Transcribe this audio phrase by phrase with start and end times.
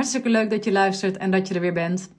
[0.00, 2.10] Hartstikke leuk dat je luistert en dat je er weer bent.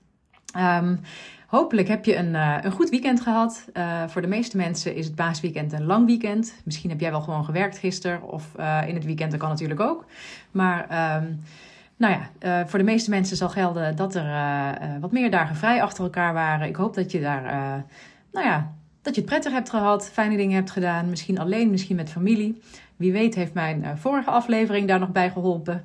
[0.56, 1.00] Um,
[1.46, 3.64] hopelijk heb je een, uh, een goed weekend gehad.
[3.74, 6.54] Uh, voor de meeste mensen is het paasweekend een lang weekend.
[6.64, 9.80] Misschien heb jij wel gewoon gewerkt gisteren of uh, in het weekend, dat kan natuurlijk
[9.80, 10.04] ook.
[10.50, 10.80] Maar...
[11.16, 11.40] Um,
[11.96, 14.26] nou ja, voor de meeste mensen zal gelden dat er
[15.00, 16.68] wat meer dagen vrij achter elkaar waren.
[16.68, 17.42] Ik hoop dat je daar,
[18.32, 18.72] nou ja,
[19.02, 21.08] dat je het prettig hebt gehad, fijne dingen hebt gedaan.
[21.08, 22.62] Misschien alleen, misschien met familie.
[23.02, 25.82] Wie weet heeft mijn vorige aflevering daar nog bij geholpen.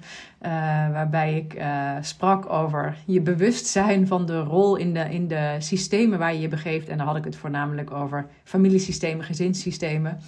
[0.91, 1.61] waarbij ik
[2.01, 6.47] sprak over je bewustzijn van de rol in de, in de systemen waar je je
[6.47, 6.87] begeeft.
[6.87, 10.19] En dan had ik het voornamelijk over familiesystemen, gezinssystemen.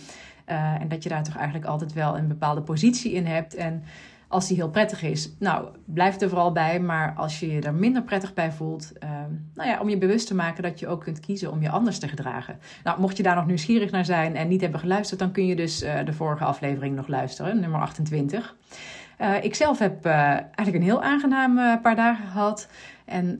[0.45, 3.55] en dat je daar toch eigenlijk altijd wel een bepaalde positie in hebt.
[3.55, 3.83] En
[4.29, 6.79] als die heel prettig is, nou, blijf er vooral bij.
[6.79, 9.09] Maar als je je er minder prettig bij voelt, uh,
[9.53, 11.99] nou ja, om je bewust te maken dat je ook kunt kiezen om je anders
[11.99, 12.59] te gedragen.
[12.83, 15.55] Nou, mocht je daar nog nieuwsgierig naar zijn en niet hebben geluisterd, dan kun je
[15.55, 18.55] dus uh, de vorige aflevering nog luisteren, nummer 28.
[19.21, 22.67] Uh, ik zelf heb uh, eigenlijk een heel aangenaam paar dagen gehad.
[23.05, 23.37] En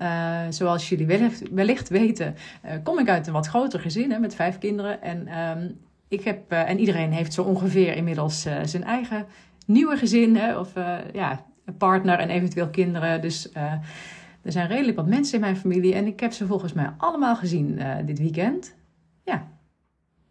[0.49, 2.35] zoals jullie wellicht, wellicht weten,
[2.83, 5.01] kom ik uit een wat groter gezin hè, met vijf kinderen.
[5.01, 9.25] En um, ik heb, en iedereen heeft zo ongeveer inmiddels zijn eigen
[9.69, 13.21] nieuwe gezin of uh, ja, een partner en eventueel kinderen.
[13.21, 13.71] Dus uh,
[14.41, 17.35] er zijn redelijk wat mensen in mijn familie en ik heb ze volgens mij allemaal
[17.35, 18.75] gezien uh, dit weekend.
[19.23, 19.47] Ja.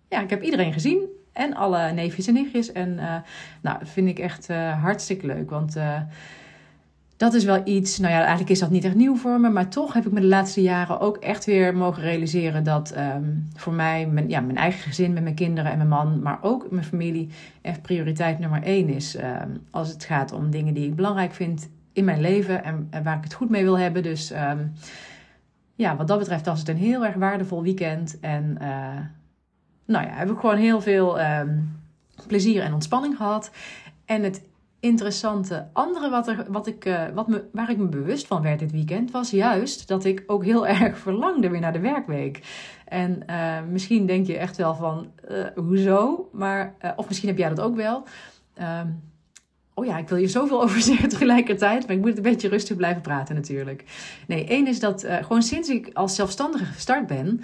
[0.09, 2.73] ja, ik heb iedereen gezien en alle neefjes en nichtjes.
[2.73, 2.95] En
[3.63, 4.49] nou, dat vind ik echt
[4.81, 5.77] hartstikke leuk, want
[7.19, 9.69] dat is wel iets, nou ja, eigenlijk is dat niet echt nieuw voor me, maar
[9.69, 13.73] toch heb ik me de laatste jaren ook echt weer mogen realiseren dat um, voor
[13.73, 16.85] mij, mijn, ja, mijn eigen gezin met mijn kinderen en mijn man, maar ook mijn
[16.85, 17.29] familie,
[17.63, 19.17] echt prioriteit nummer één is.
[19.17, 23.17] Um, als het gaat om dingen die ik belangrijk vind in mijn leven en, waar
[23.17, 24.03] ik het goed mee wil hebben.
[24.03, 24.73] Dus um,
[25.75, 28.21] ja, wat dat betreft was het een heel erg waardevol weekend.
[28.21, 28.69] En uh,
[29.85, 31.19] nou ja, heb ik gewoon heel veel
[32.27, 33.51] plezier en ontspanning gehad.
[34.05, 34.43] En het
[34.81, 38.59] interessante andere wat er, wat ik, uh, wat me, waar ik me bewust van werd
[38.59, 42.43] dit weekend, was juist dat ik ook heel erg verlangde weer naar de werkweek.
[42.85, 46.29] En uh, misschien denk je echt wel van, uh, hoezo?
[46.33, 48.05] Maar, of misschien heb jij dat ook wel.
[48.61, 49.03] Um,
[49.75, 52.77] oh ja, ik wil je zoveel over zeggen tegelijkertijd, maar ik moet een beetje rustig
[52.77, 53.85] blijven praten natuurlijk.
[54.27, 57.41] Nee, één is dat gewoon sinds ik als zelfstandige gestart ben,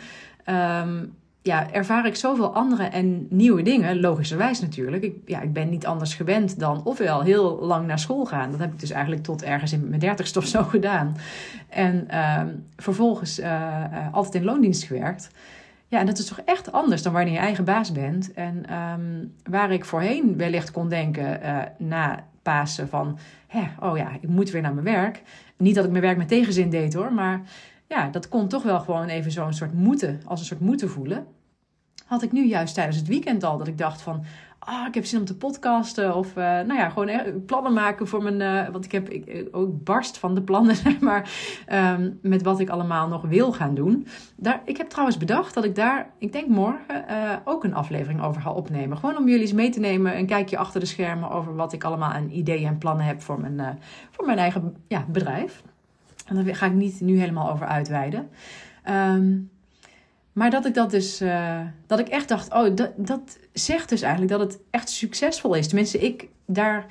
[0.47, 1.15] um,
[1.45, 5.03] ja, ervaar ik zoveel andere en nieuwe dingen, logischerwijs natuurlijk.
[5.03, 8.51] Ik, ja, ik ben niet anders gewend dan ofwel heel lang naar school gaan.
[8.51, 11.17] Dat heb ik dus eigenlijk tot ergens in mijn dertigste of zo gedaan.
[11.69, 12.43] En uh,
[12.77, 15.31] vervolgens uh, uh, altijd in loondienst gewerkt.
[15.87, 18.33] Ja, en dat is toch echt anders dan wanneer je eigen baas bent.
[18.33, 23.19] En um, waar ik voorheen wellicht kon denken uh, na Pasen van...
[23.47, 25.23] Hè, oh ja, ik moet weer naar mijn werk.
[25.57, 27.41] Niet dat ik mijn werk met tegenzin deed hoor, maar
[27.89, 31.27] ja, dat kon toch wel gewoon even zo'n soort moeten, als een soort moeten voelen.
[32.07, 34.25] Had ik nu juist tijdens het weekend al dat ik dacht van,
[34.65, 36.15] ah, ik heb zin om te podcasten.
[36.17, 37.11] Of uh, nou ja, gewoon
[37.47, 41.01] plannen maken voor mijn, uh, want ik heb ik, ook barst van de plannen, zeg
[41.01, 41.31] maar,
[41.73, 44.07] um, met wat ik allemaal nog wil gaan doen.
[44.37, 47.05] Daar, ik heb trouwens bedacht dat ik daar, ik denk morgen,
[47.45, 48.99] ook een aflevering over ga opnemen.
[48.99, 51.85] Gewoon om jullie eens mee te nemen, een kijkje achter de schermen over wat ik
[51.85, 53.79] allemaal aan ideeën en plannen heb voor mijn,
[54.11, 55.63] voor mijn eigen ja, bedrijf.
[56.25, 58.29] En daar ga ik niet nu helemaal over uitweiden.
[58.89, 59.51] Um,
[60.33, 64.03] maar dat ik dat dus, uh, dat ik echt dacht, oh, dat, dat zegt dus
[64.03, 65.67] eigenlijk dat het echt succesvol is.
[65.69, 66.87] Tenminste, ik, daar,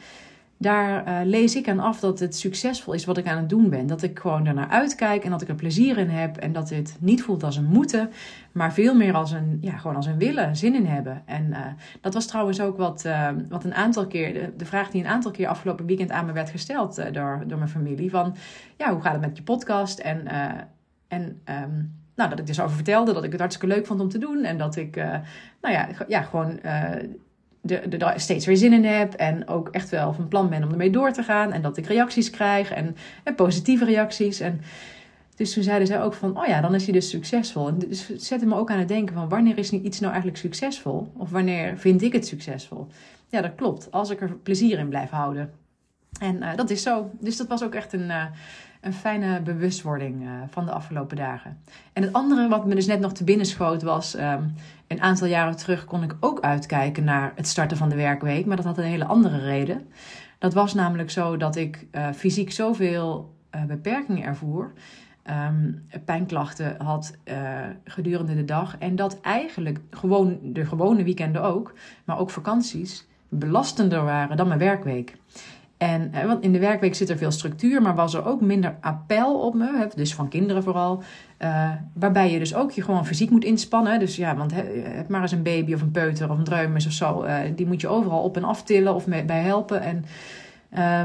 [0.63, 3.69] daar uh, lees ik aan af dat het succesvol is wat ik aan het doen
[3.69, 3.87] ben.
[3.87, 6.37] Dat ik gewoon ernaar uitkijk en dat ik er plezier in heb.
[6.37, 8.09] En dat dit niet voelt als een moeten,
[8.51, 11.21] maar veel meer als een, ja, gewoon als een willen, zin in hebben.
[11.25, 11.57] En uh,
[12.01, 13.07] dat was trouwens ook wat,
[13.49, 16.49] wat een aantal keer, de, vraag die een aantal keer afgelopen weekend aan me werd
[16.49, 18.09] gesteld door, door mijn familie.
[18.09, 18.35] Van,
[18.77, 19.99] ja, hoe gaat het met je podcast?
[19.99, 20.27] En,
[21.07, 24.09] en um, nou, dat ik dus over vertelde dat ik het hartstikke leuk vond om
[24.09, 24.43] te doen.
[24.43, 24.95] En dat ik,
[25.61, 26.59] nou ja, ja gewoon
[27.65, 29.13] er steeds weer zin in heb.
[29.13, 31.51] En ook echt wel van plan ben om ermee door te gaan.
[31.51, 32.95] En dat ik reacties krijg en,
[33.35, 34.39] positieve reacties.
[34.39, 34.61] En
[35.35, 37.67] Dus toen zeiden zij ook van, oh ja, dan is hij dus succesvol.
[37.67, 40.41] En dus het zette me ook aan het denken van, wanneer is iets nou eigenlijk
[40.41, 41.11] succesvol?
[41.17, 42.87] Of wanneer vind ik het succesvol?
[43.29, 43.91] Ja, dat klopt.
[43.91, 45.51] Als ik er plezier in blijf houden.
[46.19, 47.09] En uh, dat is zo.
[47.19, 48.25] Dus dat was ook echt een, uh,
[48.83, 51.57] een fijne bewustwording uh, van de afgelopen dagen.
[51.93, 54.17] En het andere wat me dus net nog te binnen schoot was...
[54.17, 54.53] Um,
[54.87, 58.45] een aantal jaren terug kon ik ook uitkijken naar het starten van de werkweek.
[58.45, 59.87] Maar dat had een hele andere reden.
[60.39, 61.85] Dat was namelijk zo dat ik
[62.15, 63.33] fysiek zoveel
[63.67, 64.71] beperkingen ervoer
[65.29, 67.17] um, pijnklachten had
[67.83, 68.77] gedurende de dag.
[68.77, 74.59] En dat eigenlijk gewoon de gewone weekenden ook, maar ook vakanties, belastender waren dan mijn
[74.59, 75.15] werkweek.
[75.83, 79.39] En want in de werkweek zit er veel structuur, maar was er ook minder appel
[79.39, 81.03] op me, dus van kinderen vooral.
[81.39, 83.99] Uh, waarbij je dus ook je gewoon fysiek moet inspannen.
[83.99, 84.53] Dus ja, want
[84.83, 87.25] heb maar eens een baby of een peuter of een dreumes of zo.
[87.55, 89.81] die moet je overal op en aftillen of mee, bij helpen.
[89.81, 90.05] En,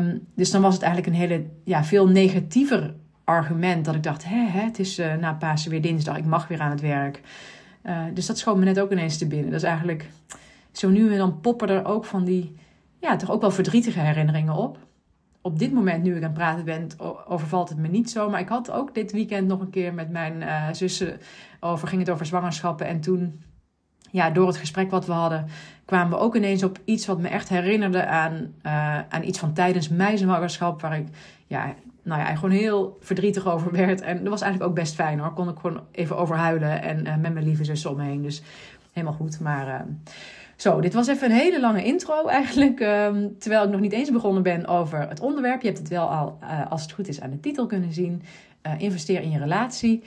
[0.03, 2.95] um, dus dan was het eigenlijk een hele, ja, veel negatiever
[3.25, 6.49] argument dat ik dacht, hè, hè het is uh, na Pasen weer dinsdag, ik mag
[6.49, 7.21] weer aan het werk.
[8.15, 9.51] Dus dat schoot me net ook ineens te binnen.
[9.51, 10.09] Dat is eigenlijk
[10.73, 12.55] zo nu en dan poppen er ook van die,
[13.01, 14.79] ja, toch ook wel verdrietige herinneringen op.
[15.41, 16.89] Op dit moment, nu ik aan het praten ben,
[17.27, 18.31] overvalt het me niet zo.
[18.31, 21.21] Maar ik had ook dit weekend nog een keer met mijn uh, zussen
[21.61, 22.87] over, ging het over zwangerschappen.
[22.87, 23.43] En toen,
[24.11, 25.47] ja, door het gesprek wat we hadden,
[25.85, 28.55] kwamen we ook ineens op iets wat me echt herinnerde aan,
[29.09, 30.81] aan iets van tijdens mijn zwangerschap.
[30.81, 31.09] Waar ik,
[31.47, 34.01] ja, nou ja, gewoon heel verdrietig over werd.
[34.01, 35.33] En dat was eigenlijk ook best fijn hoor.
[35.33, 38.23] Kon ik gewoon even over huilen en uh, met mijn lieve zus omheen.
[38.23, 38.43] Dus
[38.93, 39.41] helemaal goed.
[39.41, 39.87] Maar
[40.61, 42.81] zo, dit was even een hele lange intro eigenlijk.
[42.81, 45.61] Uh, terwijl ik nog niet eens begonnen ben over het onderwerp.
[45.61, 48.23] Je hebt het wel al, uh, als het goed is, aan de titel kunnen zien.
[48.79, 50.03] investeer in je relatie.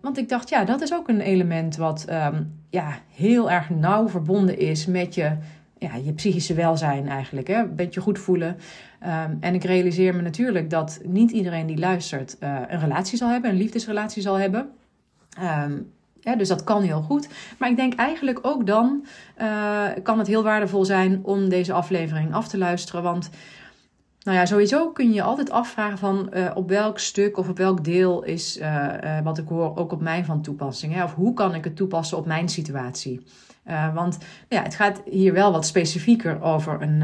[0.00, 4.08] want ik dacht, ja, dat is ook een element wat um, ja, heel erg nauw
[4.08, 5.36] verbonden is met je
[5.78, 7.46] ja, je psychische welzijn eigenlijk.
[7.46, 7.58] Hè?
[7.60, 8.56] Een beetje goed voelen.
[9.02, 13.50] Um, en ik realiseer me natuurlijk dat niet iedereen die luistert een relatie zal hebben,
[13.50, 14.68] een liefdesrelatie zal hebben.
[15.40, 15.92] Um,
[16.34, 17.28] dus dat kan heel goed.
[17.58, 19.06] Maar ik denk eigenlijk ook dan
[19.40, 23.02] uh, kan het heel waardevol zijn om deze aflevering af te luisteren.
[23.02, 23.30] Want
[24.22, 27.58] nou ja, sowieso kun je je altijd afvragen van uh, op welk stuk of op
[27.58, 28.60] welk deel is
[29.24, 30.94] wat ik hoor ook op mij van toepassing.
[30.94, 31.04] Hè?
[31.04, 33.26] Of hoe kan ik het toepassen op mijn situatie.
[33.94, 34.18] Want
[34.48, 37.02] ja, het gaat hier wel wat specifieker over een,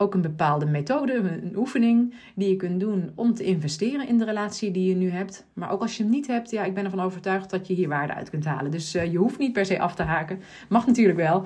[0.00, 4.24] ook een bepaalde methode, een oefening die je kunt doen om te investeren in de
[4.24, 5.44] relatie die je nu hebt.
[5.52, 7.88] Maar ook als je hem niet hebt, ja, ik ben ervan overtuigd dat je hier
[7.88, 8.70] waarde uit kunt halen.
[8.70, 10.40] Dus uh, je hoeft niet per se af te haken.
[10.68, 11.44] Mag natuurlijk wel.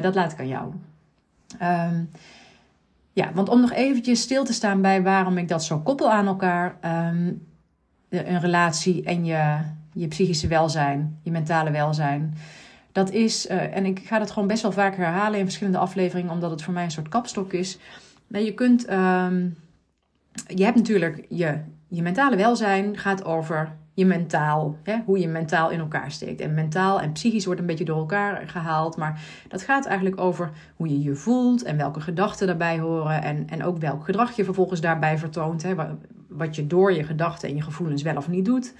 [0.00, 0.72] dat laat ik aan jou.
[1.62, 2.10] Um,
[3.12, 6.26] ja, want om nog eventjes stil te staan bij waarom ik dat zo koppel aan
[6.26, 6.76] elkaar.
[6.84, 7.48] Um,
[8.08, 9.58] een relatie en je,
[9.92, 12.34] je psychische welzijn, je mentale welzijn.
[12.92, 16.32] Dat is, uh, en ik ga dat gewoon best wel vaak herhalen in verschillende afleveringen,
[16.32, 17.78] omdat het voor mij een soort kapstok is.
[18.26, 19.56] Maar je kunt, um,
[20.46, 21.58] je hebt natuurlijk je,
[21.88, 26.40] je mentale welzijn gaat over je mentaal, hè, hoe je mentaal in elkaar steekt.
[26.40, 30.50] En mentaal en psychisch wordt een beetje door elkaar gehaald, maar dat gaat eigenlijk over
[30.76, 34.44] hoe je je voelt en welke gedachten daarbij horen en, en ook welk gedrag je
[34.44, 35.62] vervolgens daarbij vertoont.
[35.62, 35.74] Hè,
[36.28, 38.74] wat je door je gedachten en je gevoelens wel of niet doet.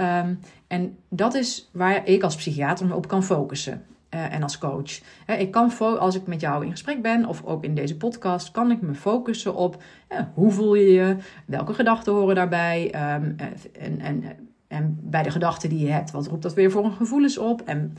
[0.00, 0.38] Um,
[0.74, 3.84] en dat is waar ik als psychiater me op kan focussen.
[4.10, 5.00] Uh, en als coach.
[5.26, 8.70] Ik kan als ik met jou in gesprek ben, of ook in deze podcast, kan
[8.70, 11.16] ik me focussen op uh, hoe voel je je,
[11.46, 12.84] welke gedachten horen daarbij.
[13.14, 13.36] Um,
[13.78, 14.24] en, en,
[14.68, 17.60] en bij de gedachten die je hebt, wat roept dat weer voor een gevoelens op?
[17.60, 17.96] En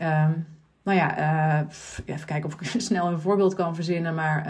[0.00, 0.46] um,
[0.82, 1.66] nou ja,
[2.04, 4.14] even kijken of ik snel een voorbeeld kan verzinnen.
[4.14, 4.42] Maar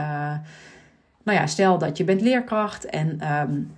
[1.23, 3.71] nou ja, stel dat je bent leerkracht en um,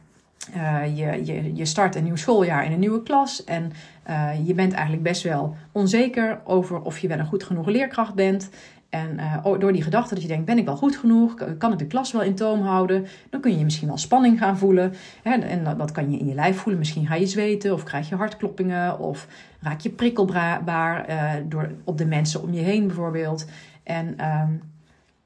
[0.57, 3.73] uh, je, je, je start een nieuw schooljaar in een nieuwe klas en
[4.11, 8.15] uh, je bent eigenlijk best wel onzeker over of je wel een goed genoeg leerkracht
[8.15, 8.51] bent.
[8.89, 11.35] En uh, door die gedachte dat je denkt, ben ik wel goed genoeg?
[11.59, 13.07] Kan ik de klas wel in toom houden?
[13.31, 14.93] Dan kun je misschien wel spanning gaan voelen.
[15.23, 15.33] Hè?
[15.33, 16.79] En dat, dat, kan je in je lijf voelen.
[16.79, 19.27] Misschien ga je zweten of krijg je hartkloppingen of
[19.61, 21.07] raak je prikkelbaar
[21.49, 23.47] door, op de mensen om je heen bijvoorbeeld.
[23.83, 24.51] En ehm,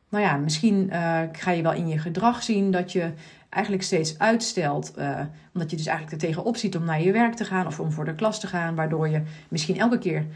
[0.08, 0.90] nou ja, misschien
[1.32, 3.12] ga je wel in je gedrag zien dat je
[3.54, 4.92] eigenlijk steeds uitstelt.
[4.98, 5.20] Uh,
[5.54, 7.92] omdat je dus eigenlijk er tegenop ziet om naar je werk te gaan of om
[7.92, 8.74] voor de klas te gaan.
[8.74, 10.26] Waardoor je misschien elke keer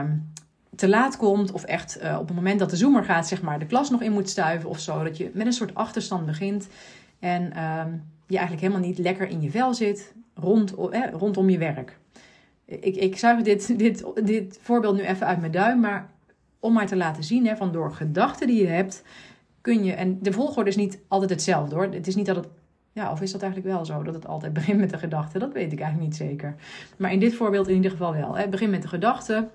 [0.00, 0.32] um,
[0.76, 1.52] te laat komt.
[1.52, 4.02] Of echt uh, op het moment dat de zoomer gaat, zeg maar, de klas nog
[4.02, 5.04] in moet stuiven of zo.
[5.04, 6.68] Dat je met een soort achterstand begint.
[7.18, 11.58] En um, je eigenlijk helemaal niet lekker in je vel zit rond, eh, rondom je
[11.58, 11.98] werk.
[12.64, 15.80] Ik, ik zuig dit, dit, dit voorbeeld nu even uit mijn duim.
[15.80, 16.10] Maar
[16.60, 19.02] om maar te laten zien, hè, van door gedachten die je hebt
[19.66, 21.84] kun je, en de volgorde is niet altijd hetzelfde hoor.
[21.84, 22.48] Het is niet dat het,
[22.92, 25.38] ja, of is dat eigenlijk wel zo, dat het altijd begint met de gedachte?
[25.38, 26.54] Dat weet ik eigenlijk niet zeker.
[26.96, 28.36] Maar in dit voorbeeld in ieder geval wel.
[28.36, 29.48] Het begint met de gedachte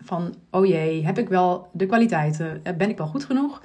[0.00, 2.64] van, oh jee, heb ik wel de kwaliteiten?
[2.64, 3.62] Eh, ben ik wel goed genoeg?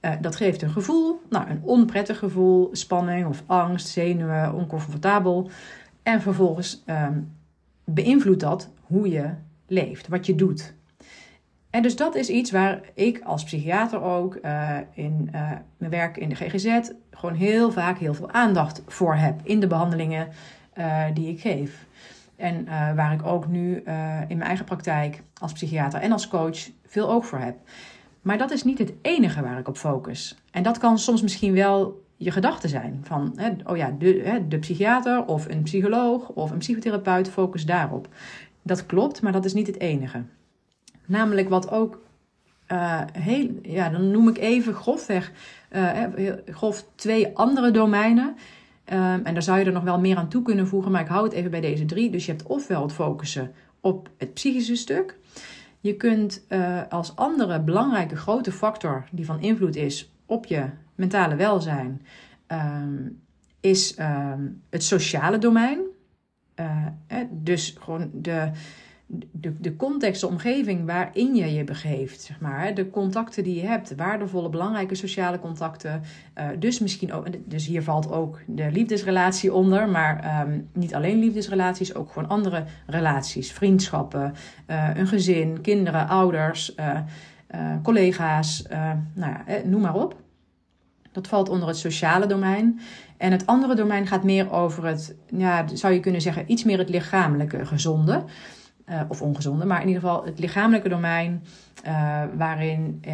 [0.00, 5.50] Uh, dat geeft een gevoel, nou, een onprettig gevoel, spanning of angst, zenuwen, oncomfortabel.
[6.02, 7.32] En vervolgens um,
[7.84, 9.30] beïnvloedt dat hoe je
[9.66, 10.74] leeft, wat je doet.
[11.70, 16.16] En dus dat is iets waar ik als psychiater ook uh, in uh, mijn werk
[16.16, 20.28] in de GGZ gewoon heel vaak heel veel aandacht voor heb in de behandelingen
[20.78, 21.86] uh, die ik geef.
[22.36, 22.64] En
[22.96, 23.76] waar ik ook nu
[24.28, 27.56] in mijn eigen praktijk als psychiater en als coach veel oog voor heb.
[28.22, 30.38] Maar dat is niet het enige waar ik op focus.
[30.50, 33.00] En dat kan soms misschien wel je gedachte zijn.
[33.02, 38.08] Van, hè, oh ja, de, de psychiater of een psycholoog of een psychotherapeut focust daarop.
[38.62, 40.22] Dat klopt, maar dat is niet het enige.
[41.10, 42.00] Namelijk wat ook
[42.72, 45.32] uh, heel, ja, dan noem ik even grofweg,
[45.72, 46.04] uh,
[46.46, 48.26] grof twee andere domeinen.
[48.26, 51.08] Um, en daar zou je er nog wel meer aan toe kunnen voegen, maar ik
[51.08, 52.10] hou het even bij deze drie.
[52.10, 55.18] Dus je hebt ofwel het focussen op het psychische stuk.
[55.80, 60.64] Je kunt uh, als andere belangrijke grote factor die van invloed is op je
[60.94, 62.06] mentale welzijn,
[62.48, 63.22] um,
[63.60, 65.80] is um, het sociale domein.
[67.30, 68.50] Dus gewoon de,
[69.30, 72.74] de, de context, de omgeving waarin je je begeeft, zeg maar.
[72.74, 76.02] De contacten die je hebt, waardevolle, belangrijke sociale contacten.
[76.38, 81.18] Uh, dus misschien ook, dus hier valt ook de liefdesrelatie onder, maar um, niet alleen
[81.18, 84.34] liefdesrelaties, ook gewoon andere relaties, vriendschappen,
[84.66, 87.00] uh, een gezin, kinderen, ouders, uh,
[87.82, 88.64] collega's,
[89.14, 90.16] nou ja, noem maar op.
[91.12, 92.80] Dat valt onder het sociale domein.
[93.16, 96.78] En het andere domein gaat meer over het, ja, zou je kunnen zeggen, iets meer
[96.78, 98.24] het lichamelijke gezonde.
[98.90, 101.42] Uh, of ongezonde, maar in ieder geval het lichamelijke domein,
[101.86, 103.12] uh, waarin uh,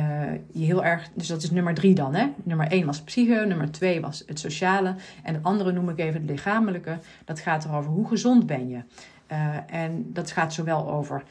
[0.53, 2.27] je heel erg, dus dat is nummer drie dan, hè?
[2.43, 6.21] Nummer één was psyche, nummer twee was het sociale, en het andere noem ik even
[6.21, 6.99] het lichamelijke.
[7.25, 8.81] Dat gaat erover hoe gezond ben je.
[9.67, 11.23] en dat gaat zowel over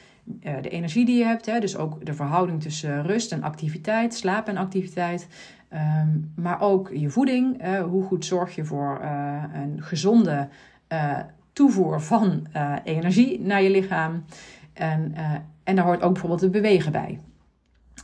[0.61, 1.59] de energie die je hebt, hè?
[1.59, 5.27] dus ook de verhouding tussen rust en activiteit, slaap en activiteit.
[5.73, 9.01] Um, maar ook je voeding, hoe goed zorg je voor
[9.53, 10.47] een gezonde
[11.55, 14.25] toevoer van uh, energie naar je lichaam.
[14.73, 15.31] En, uh,
[15.63, 17.19] en daar hoort ook bijvoorbeeld het bewegen bij.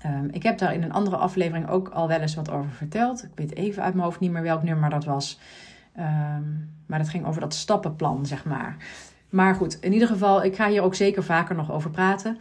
[0.05, 3.24] Um, ik heb daar in een andere aflevering ook al wel eens wat over verteld.
[3.24, 5.39] Ik weet even uit mijn hoofd niet meer welk nummer dat was.
[5.98, 8.75] Um, maar dat ging over dat stappenplan, zeg maar.
[9.29, 12.38] Maar goed, in ieder geval, ik ga hier ook zeker vaker nog over praten.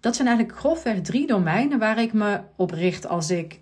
[0.00, 3.60] Dat zijn eigenlijk grofweg drie domeinen waar ik me op richt als ik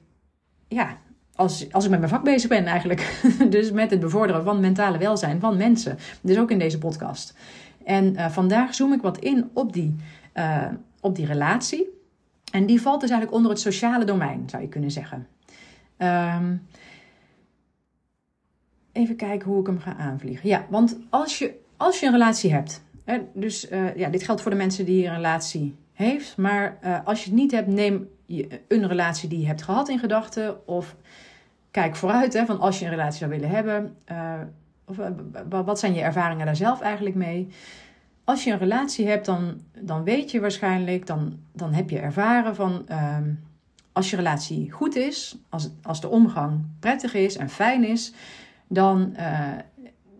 [0.69, 0.97] ja,
[1.39, 3.23] als, als ik met mijn vak bezig ben eigenlijk.
[3.51, 5.99] dus met het bevorderen van mentale welzijn van mensen.
[6.21, 7.35] Dus ook in deze podcast.
[7.85, 9.97] En uh, vandaag zoom ik wat in op die,
[10.35, 10.67] uh,
[11.01, 11.87] op die relatie.
[12.53, 15.27] En die valt dus eigenlijk onder het sociale domein, zou je kunnen zeggen.
[15.99, 16.67] Um,
[18.93, 20.49] even kijken hoe ik hem ga aanvliegen.
[20.49, 22.83] Ja, want als je, als je een relatie hebt.
[23.05, 26.37] Hè, dus uh, ja, dit geldt voor de mensen die een relatie heeft.
[26.37, 29.99] Maar als je het niet hebt, neem je een relatie die je hebt gehad in
[29.99, 30.67] gedachten.
[30.67, 30.97] Of
[31.81, 33.97] kijk vooruit, hè, van als je een relatie zou willen hebben.
[34.13, 34.33] Uh,
[34.85, 35.07] of, uh,
[35.65, 37.49] wat zijn je ervaringen daar zelf eigenlijk mee?
[38.25, 42.55] Als je een relatie hebt, dan, dan weet je waarschijnlijk, dan, dan heb je ervaren
[42.55, 43.17] van uh,
[43.93, 48.13] als je relatie goed is, als, als de omgang prettig is en fijn is,
[48.69, 49.49] dan, uh,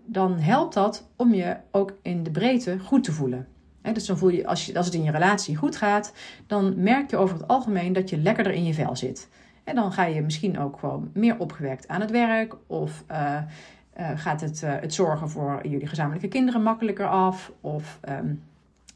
[0.05, 3.49] dan helpt dat om je ook in de breedte goed te voelen.
[3.93, 6.13] Dus dan voel je als, je, als het in je relatie goed gaat,
[6.47, 9.29] dan merk je over het algemeen dat je lekkerder in je vel zit.
[9.69, 12.57] En dan ga je misschien ook gewoon meer opgewerkt aan het werk.
[12.67, 13.39] Of uh,
[14.01, 17.53] uh, gaat het, uh, het zorgen voor jullie gezamenlijke kinderen makkelijker af.
[17.61, 18.43] Of um,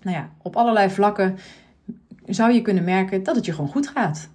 [0.02, 1.36] nou ja, op allerlei vlakken
[2.26, 4.30] zou je kunnen merken dat het je gewoon goed gaat.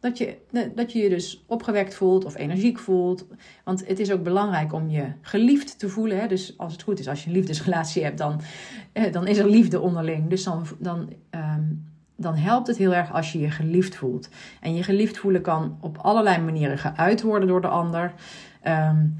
[0.00, 0.36] Dat je,
[0.74, 3.26] dat je je dus opgewekt voelt of energiek voelt.
[3.64, 6.20] Want het is ook belangrijk om je geliefd te voelen.
[6.20, 6.26] Hè?
[6.26, 8.40] Dus als het goed is, als je een liefdesrelatie hebt, dan,
[9.10, 10.28] dan is er liefde onderling.
[10.28, 11.89] Dus dan, dan um,
[12.20, 14.28] dan helpt het heel erg als je je geliefd voelt.
[14.60, 18.12] En je geliefd voelen kan op allerlei manieren geuit worden door de ander.
[18.64, 19.16] Um,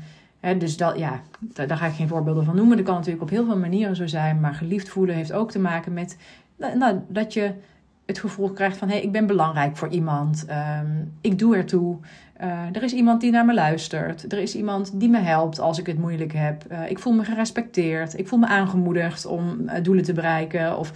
[0.58, 1.20] dus dat, ja,
[1.52, 2.76] daar, ga ik geen voorbeelden van noemen.
[2.76, 4.40] Dat kan natuurlijk op heel veel manieren zo zijn.
[4.40, 6.16] Maar geliefd voelen heeft ook te maken met
[6.56, 7.52] nou, dat je
[8.06, 8.88] het gevoel krijgt van...
[8.88, 10.46] hé, ik ben belangrijk voor iemand.
[10.80, 11.96] Um, ik doe ertoe.
[12.40, 14.32] Uh, er is iemand die naar me luistert.
[14.32, 16.64] Er is iemand die me helpt als ik het moeilijk heb.
[16.72, 18.18] Uh, ik voel me gerespecteerd.
[18.18, 20.78] Ik voel me aangemoedigd om uh, doelen te bereiken.
[20.78, 20.92] Of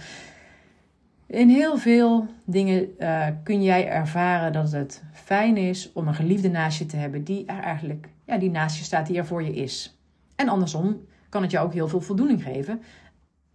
[1.27, 6.49] in heel veel dingen uh, kun jij ervaren dat het fijn is om een geliefde
[6.49, 9.43] naast je te hebben die er eigenlijk ja, die naast je staat, die er voor
[9.43, 9.99] je is.
[10.35, 12.81] En andersom kan het je ook heel veel voldoening geven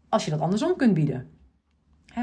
[0.08, 1.30] als je dat andersom kunt bieden.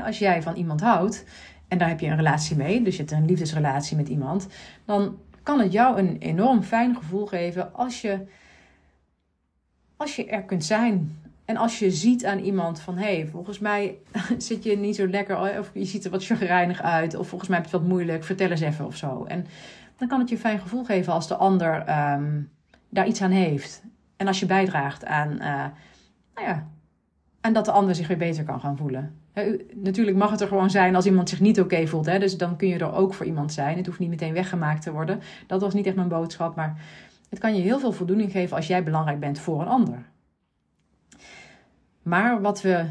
[0.04, 1.26] als jij van iemand houdt
[1.68, 4.48] en daar heb je een relatie mee, dus je hebt een liefdesrelatie met iemand,
[4.86, 8.28] dan kan het jou een enorm fijn gevoel geven als je,
[9.98, 13.60] als je er kunt zijn en als je ziet aan iemand van, hé, hey, volgens
[13.60, 13.98] mij
[14.38, 17.60] zit je niet zo lekker, of je ziet er wat chagrijnig uit, of volgens mij
[17.60, 19.24] heb je het wat moeilijk, vertel eens even of zo.
[19.24, 19.46] En
[19.98, 22.50] dan kan het je een fijn gevoel geven als de ander um,
[22.90, 23.84] daar iets aan heeft.
[24.18, 25.66] En als je bijdraagt aan, uh,
[26.34, 26.68] nou ja,
[27.42, 29.16] en dat de ander zich weer beter kan gaan voelen.
[29.74, 32.06] natuurlijk mag het er gewoon zijn als iemand zich niet oké voelt.
[32.06, 32.20] Hè?
[32.20, 33.78] Dus dan kun je er ook voor iemand zijn.
[33.78, 35.20] Het hoeft niet meteen weggemaakt te worden.
[35.48, 36.56] Dat was niet echt mijn boodschap.
[36.56, 36.82] Maar
[37.30, 40.06] het kan je heel veel voldoening geven als jij belangrijk bent voor een ander.
[42.08, 42.86] Maar wat we,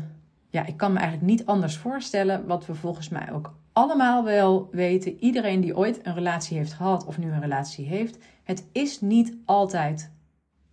[0.51, 2.47] ja, ik kan me eigenlijk niet anders voorstellen.
[2.47, 5.17] Wat we volgens mij ook allemaal wel weten.
[5.21, 8.19] Iedereen die ooit een relatie heeft gehad of nu een relatie heeft.
[8.45, 10.11] Het is niet altijd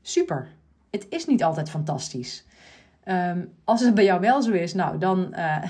[0.01, 0.47] super.
[0.91, 2.45] Het is niet altijd fantastisch.
[3.03, 5.63] Ehm, als het bij jou wel zo is, nou dan uh,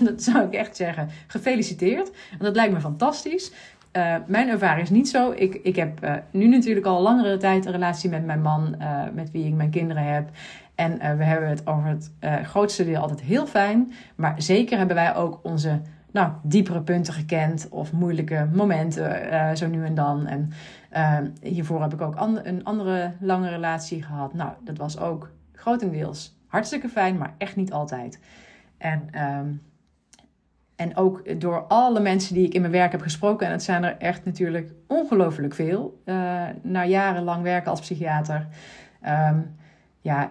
[0.08, 2.10] dat zou ik echt zeggen, gefeliciteerd.
[2.30, 3.52] Want dat lijkt me fantastisch.
[3.92, 5.30] Uh, mijn ervaring is niet zo.
[5.30, 8.76] Ik, ik heb uh, nu natuurlijk al langere tijd een relatie met mijn man,
[9.14, 10.30] met wie ik mijn kinderen heb.
[10.82, 12.10] En we hebben het over het
[12.42, 13.92] grootste deel altijd heel fijn.
[14.14, 15.80] Maar zeker hebben wij ook onze
[16.12, 20.26] nou, diepere punten gekend of moeilijke momenten, zo nu en dan.
[20.26, 20.52] En
[21.42, 24.34] hiervoor heb ik ook een andere lange relatie gehad.
[24.34, 28.18] Nou, dat was ook grotendeels Hartstikke fijn, maar echt niet altijd.
[28.78, 29.46] En, ehm,
[30.76, 33.84] en ook door alle mensen die ik in mijn werk heb gesproken, en het zijn
[33.84, 36.02] er echt natuurlijk ongelooflijk veel,
[36.62, 38.46] na jarenlang werken als psychiater.
[39.00, 39.40] Ehm,
[40.00, 40.30] ja,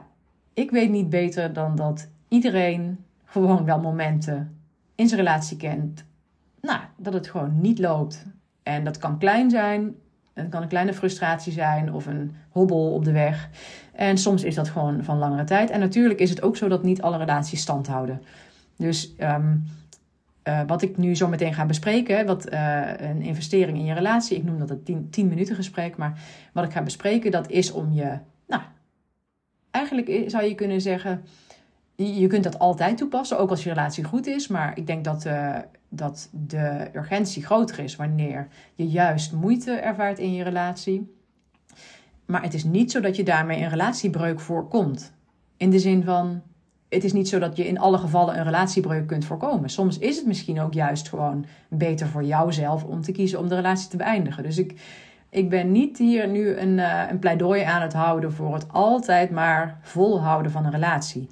[0.53, 4.58] ik weet niet beter dan dat iedereen gewoon wel momenten
[4.96, 6.05] in zijn relatie kent.
[6.62, 8.25] Nou, dat het gewoon niet loopt.
[8.63, 9.96] En dat kan klein zijn,
[10.34, 13.50] het kan een kleine frustratie zijn of een hobbel op de weg.
[13.93, 15.70] En soms is dat gewoon van langere tijd.
[15.70, 18.22] En natuurlijk is het ook zo dat niet alle relaties stand houden.
[18.75, 19.63] Dus um,
[20.43, 24.38] uh, wat ik nu zo meteen ga bespreken, wat uh, een investering in je relatie,
[24.38, 26.20] ik noem dat het 10 minuten gesprek, maar
[26.53, 28.17] wat ik ga bespreken, dat is om je,
[29.71, 31.23] eigenlijk zou je kunnen zeggen,
[31.95, 34.47] je kunt dat altijd toepassen, ook als je relatie goed is.
[34.47, 35.57] Maar ik denk dat, uh,
[35.89, 41.15] dat de urgentie groter is wanneer je juist moeite ervaart in je relatie.
[42.25, 45.13] Maar het is niet zo dat je daarmee een relatiebreuk voorkomt.
[45.57, 46.41] In de zin van,
[46.89, 49.69] het is niet zo dat je in alle gevallen een relatiebreuk kunt voorkomen.
[49.69, 53.55] Soms is het misschien ook juist gewoon beter voor jouzelf om te kiezen om de
[53.55, 54.43] relatie te beëindigen.
[54.43, 54.74] Dus ik,
[55.31, 59.31] ik ben niet hier nu een, uh, een pleidooi aan het houden voor het altijd
[59.31, 61.27] maar volhouden van een relatie.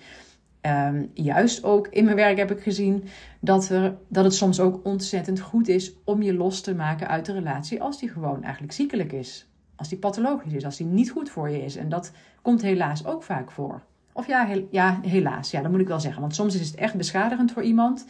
[0.62, 3.04] Um, juist ook in mijn werk heb ik gezien
[3.40, 7.26] dat, er, dat het soms ook ontzettend goed is om je los te maken uit
[7.26, 9.48] de relatie als die gewoon eigenlijk ziekelijk is.
[9.76, 11.76] Als die pathologisch is, als die niet goed voor je is.
[11.76, 13.82] En dat komt helaas ook vaak voor.
[14.14, 16.22] Of ja, ja helaas, ja, dat moet ik wel zeggen.
[16.22, 18.06] Want soms is het echt beschadigend voor iemand.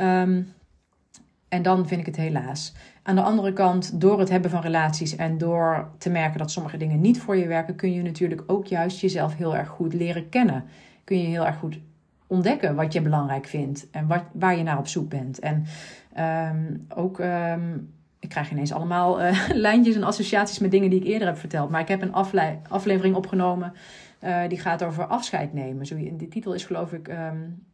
[0.00, 0.52] Um,
[1.54, 2.74] en dan vind ik het helaas.
[3.02, 6.76] Aan de andere kant, door het hebben van relaties en door te merken dat sommige
[6.76, 10.28] dingen niet voor je werken, kun je natuurlijk ook juist jezelf heel erg goed leren
[10.28, 10.64] kennen
[11.04, 11.78] kun je heel erg goed
[12.26, 15.38] ontdekken wat je belangrijk vindt en wat, waar je naar op zoek bent.
[15.38, 15.64] En
[16.52, 21.06] um, ook, um, ik krijg ineens allemaal uh, lijntjes en associaties met dingen die ik
[21.06, 21.70] eerder heb verteld.
[21.70, 23.72] Maar ik heb een afle aflevering opgenomen
[24.24, 25.86] uh, die gaat over afscheid nemen.
[25.86, 27.64] Zo, de titel is geloof ik um,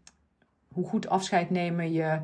[0.68, 2.20] hoe goed afscheid nemen je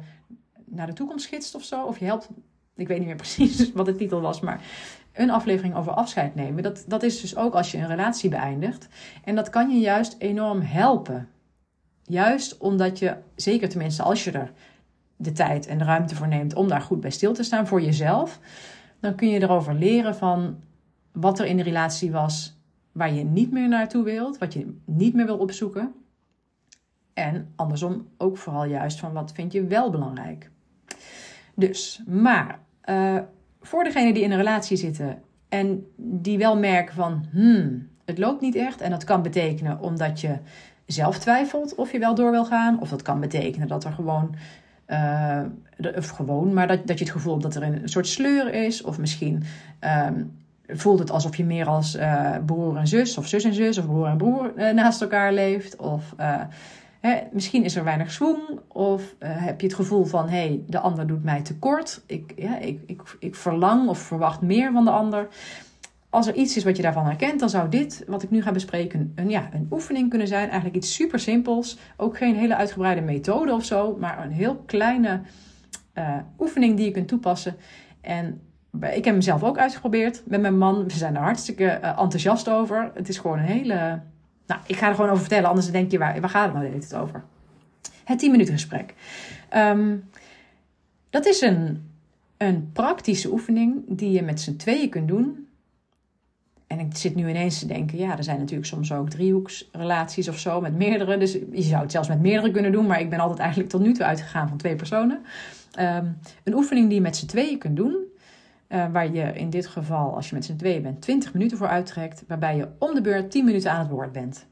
[0.67, 1.85] naar de toekomst gidst of zo.
[1.85, 2.29] Of je helpt,
[2.75, 4.65] ik weet niet meer precies wat de titel was, maar
[5.13, 6.63] een aflevering over afscheid nemen.
[6.63, 8.89] Dat, dat is dus ook als je een relatie beëindigt.
[9.25, 11.29] En dat kan je juist enorm helpen.
[12.03, 14.53] Juist omdat je, zeker tenminste als je er
[15.17, 17.83] de tijd en de ruimte voor neemt om daar goed bij stil te staan voor
[17.83, 18.41] jezelf,
[19.01, 20.63] dan kun je erover leren van
[21.13, 22.57] wat er in de relatie was
[22.93, 25.95] waar je niet meer naartoe wilt, wat je niet meer wil opzoeken.
[27.13, 30.51] En andersom ook vooral juist van wat vind je wel belangrijk.
[31.59, 33.19] Dus, maar uh,
[33.61, 38.41] voor degenen die in een relatie zitten en die wel merken van, hmm, het loopt
[38.41, 38.81] niet echt.
[38.81, 40.39] En dat kan betekenen omdat je
[40.87, 42.81] zelf twijfelt of je wel door wil gaan.
[42.81, 44.35] Of dat kan betekenen dat er gewoon,
[44.89, 45.41] uh,
[45.97, 48.83] of gewoon, maar dat, dat je het gevoel hebt dat er een soort sleur is.
[48.83, 49.43] Of misschien
[50.07, 50.33] um,
[50.67, 53.87] voelt het alsof je meer als uh, broer en zus, of zus en zus, of
[53.87, 55.77] broer en broer naast elkaar leeft.
[55.77, 56.15] Of
[57.33, 60.79] misschien is er weinig zwoeng of uh, heb je het gevoel van hé, hey, de
[60.79, 62.03] ander doet mij tekort.
[62.07, 65.29] Ik, ja, ik, ik, ik verlang of verwacht meer van de ander.
[66.11, 68.53] Als er iets is wat je daarvan herkent, dan zou dit, wat ik nu ga
[68.53, 70.47] bespreken, een, ja, een oefening kunnen zijn.
[70.47, 71.79] Eigenlijk iets super simpels.
[71.97, 75.21] Ook geen hele uitgebreide methode of zo, maar een heel kleine
[75.95, 77.57] uh, oefening die je kunt toepassen.
[78.01, 78.41] En
[78.81, 80.85] ik heb hem ook uitgeprobeerd met mijn man.
[80.85, 82.91] We zijn er hartstikke uh, enthousiast over.
[82.95, 84.01] Het is gewoon een hele
[84.47, 86.75] nou, ik ga er gewoon over vertellen, anders denk je, waar, waar gaat het nou
[86.75, 87.25] het over?
[88.05, 88.95] Het 10 minuten gesprek.
[89.55, 90.09] Um,
[91.11, 91.91] dat is een,
[92.37, 95.49] een praktische oefening die je met z'n tweeën kunt doen.
[96.67, 100.39] En ik zit nu ineens te denken, ja, er zijn natuurlijk soms ook driehoeksrelaties of
[100.39, 101.19] zo met meerdere.
[101.19, 103.81] Dus je zou het zelfs met meerdere kunnen doen, maar ik ben altijd eigenlijk tot
[103.81, 105.25] nu toe uitgegaan van twee personen.
[105.79, 107.97] Um, een oefening die je met z'n tweeën kunt doen.
[108.69, 111.69] Uh, waar je in dit geval, als je met z'n tweeën bent, 20 minuten voor
[111.69, 112.25] uittrekt.
[112.27, 114.47] Waarbij je om de beurt 10 minuten aan het woord bent.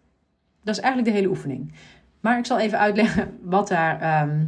[0.63, 1.73] Dat is eigenlijk de hele oefening.
[2.21, 4.45] Maar ik zal even uitleggen wat daar, ehm,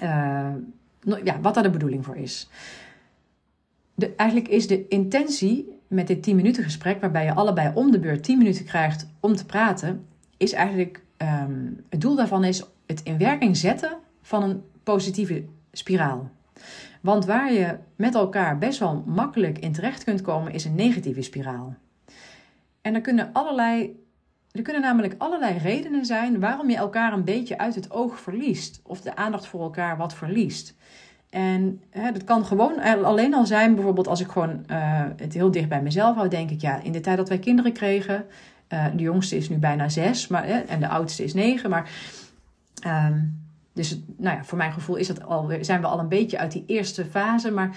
[0.00, 2.48] eh, ja, wat de bedoeling voor is.
[3.94, 7.98] De, eigenlijk is de intentie met dit 10 minuten gesprek, waarbij je allebei om de
[7.98, 13.02] beurt 10 minuten krijgt om te praten, is eigenlijk ehm, het doel daarvan is het
[13.02, 16.30] in werking zetten van een positieve spiraal.
[17.00, 21.22] Want waar je met elkaar best wel makkelijk in terecht kunt komen, is een negatieve
[21.22, 21.74] spiraal.
[22.82, 23.98] En er kunnen allerlei.
[24.50, 28.80] Er kunnen namelijk allerlei redenen zijn waarom je elkaar een beetje uit het oog verliest.
[28.84, 30.76] Of de aandacht voor elkaar wat verliest.
[31.30, 35.50] En hè, dat kan gewoon alleen al zijn, bijvoorbeeld als ik gewoon uh, het heel
[35.50, 38.26] dicht bij mezelf hou, denk ik, ja, in de tijd dat wij kinderen kregen,
[38.68, 41.90] uh, de jongste is nu bijna zes maar, en de oudste is negen, maar
[42.86, 43.39] um,
[43.80, 46.64] dus nou ja, voor mijn gevoel is al, zijn we al een beetje uit die
[46.66, 47.50] eerste fase.
[47.50, 47.76] Maar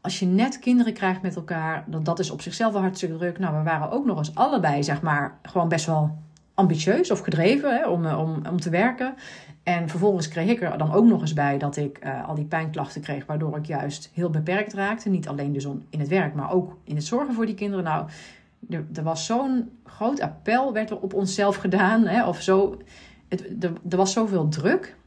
[0.00, 3.38] als je net kinderen krijgt met elkaar, dan dat is op zichzelf wel hartstikke druk.
[3.38, 6.18] Nou, we waren ook nog eens allebei, zeg maar, gewoon best wel
[6.54, 9.14] ambitieus of gedreven hè, om, om, om te werken.
[9.62, 12.44] En vervolgens kreeg ik er dan ook nog eens bij dat ik uh, al die
[12.44, 15.08] pijnklachten kreeg, waardoor ik juist heel beperkt raakte.
[15.08, 17.84] Niet alleen dus in het werk, maar ook in het zorgen voor die kinderen.
[17.84, 18.08] Nou,
[18.70, 22.06] er, er was zo'n groot appel, werd er op onszelf gedaan.
[22.06, 22.78] Hè, of zo,
[23.28, 24.98] het, er, er was zoveel druk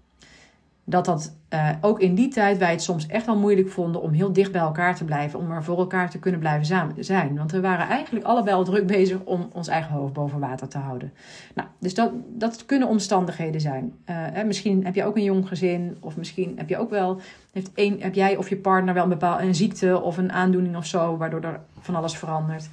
[0.85, 4.11] dat dat uh, ook in die tijd wij het soms echt wel moeilijk vonden om
[4.11, 7.37] heel dicht bij elkaar te blijven, om er voor elkaar te kunnen blijven zijn.
[7.37, 10.77] Want we waren eigenlijk allebei al druk bezig om ons eigen hoofd boven water te
[10.77, 11.13] houden.
[11.55, 13.83] Nou, dus dat, dat kunnen omstandigheden zijn.
[13.83, 17.19] Uh, hè, misschien heb je ook een jong gezin, of misschien heb je ook wel,
[17.51, 20.75] heeft een, heb jij of je partner wel een bepaalde een ziekte of een aandoening
[20.75, 22.69] of zo, waardoor er van alles verandert.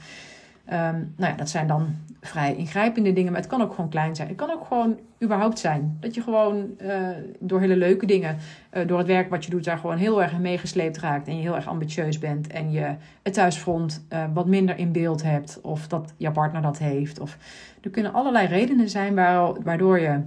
[0.73, 4.17] Um, nou ja, dat zijn dan vrij ingrijpende dingen, maar het kan ook gewoon klein
[4.17, 4.29] zijn.
[4.29, 5.97] Het kan ook gewoon überhaupt zijn.
[6.01, 8.37] Dat je gewoon uh, door hele leuke dingen,
[8.73, 11.29] uh, door het werk wat je doet, daar gewoon heel erg meegesleept raakt.
[11.29, 12.47] En je heel erg ambitieus bent.
[12.47, 15.61] En je het thuisfront uh, wat minder in beeld hebt.
[15.61, 17.21] Of dat je partner dat heeft.
[17.21, 17.37] Of
[17.81, 19.15] er kunnen allerlei redenen zijn
[19.63, 20.21] waardoor je.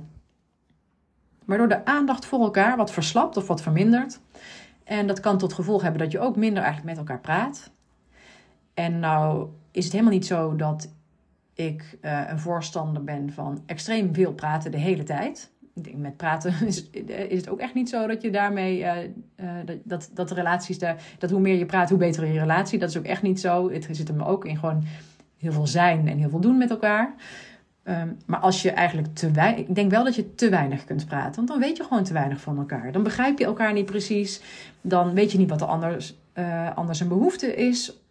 [1.45, 4.19] Waardoor de aandacht voor elkaar wat verslapt of wat vermindert.
[4.84, 7.71] En dat kan tot gevolg hebben dat je ook minder eigenlijk met elkaar praat.
[8.73, 10.89] En nou is het helemaal niet zo dat
[11.53, 15.51] ik uh, een voorstander ben van extreem veel praten de hele tijd.
[15.73, 16.89] Ik denk, met praten is,
[17.29, 18.95] is het ook echt niet zo dat je daarmee, uh,
[19.39, 19.49] uh,
[19.83, 22.79] dat, dat de relaties daar, dat hoe meer je praat, hoe beter je relatie.
[22.79, 23.71] Dat is ook echt niet zo.
[23.71, 24.83] Het zit hem ook in gewoon
[25.38, 27.13] heel veel zijn en heel veel doen met elkaar.
[27.83, 31.05] Um, maar als je eigenlijk te weinig, ik denk wel dat je te weinig kunt
[31.05, 32.91] praten, want dan weet je gewoon te weinig van elkaar.
[32.91, 34.41] Dan begrijp je elkaar niet precies,
[34.81, 36.15] dan weet je niet wat de anders,
[36.75, 38.02] anders een behoefte is.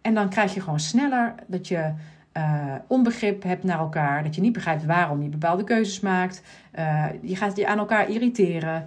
[0.00, 1.92] En dan krijg je gewoon sneller dat je
[2.36, 4.22] uh, onbegrip hebt naar elkaar.
[4.22, 6.42] Dat je niet begrijpt waarom je bepaalde keuzes maakt.
[6.78, 8.86] Uh, je gaat je aan elkaar irriteren.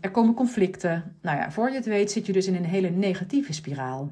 [0.00, 1.16] Er komen conflicten.
[1.20, 4.10] Nou ja, voor je het weet zit je dus in een hele negatieve spiraal.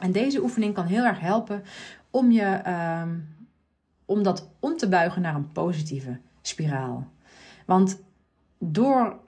[0.00, 1.62] En deze oefening kan heel erg helpen
[2.10, 2.60] om, je,
[3.02, 3.28] um,
[4.04, 7.06] om dat om te buigen naar een positieve spiraal.
[7.66, 8.02] Want
[8.58, 9.18] door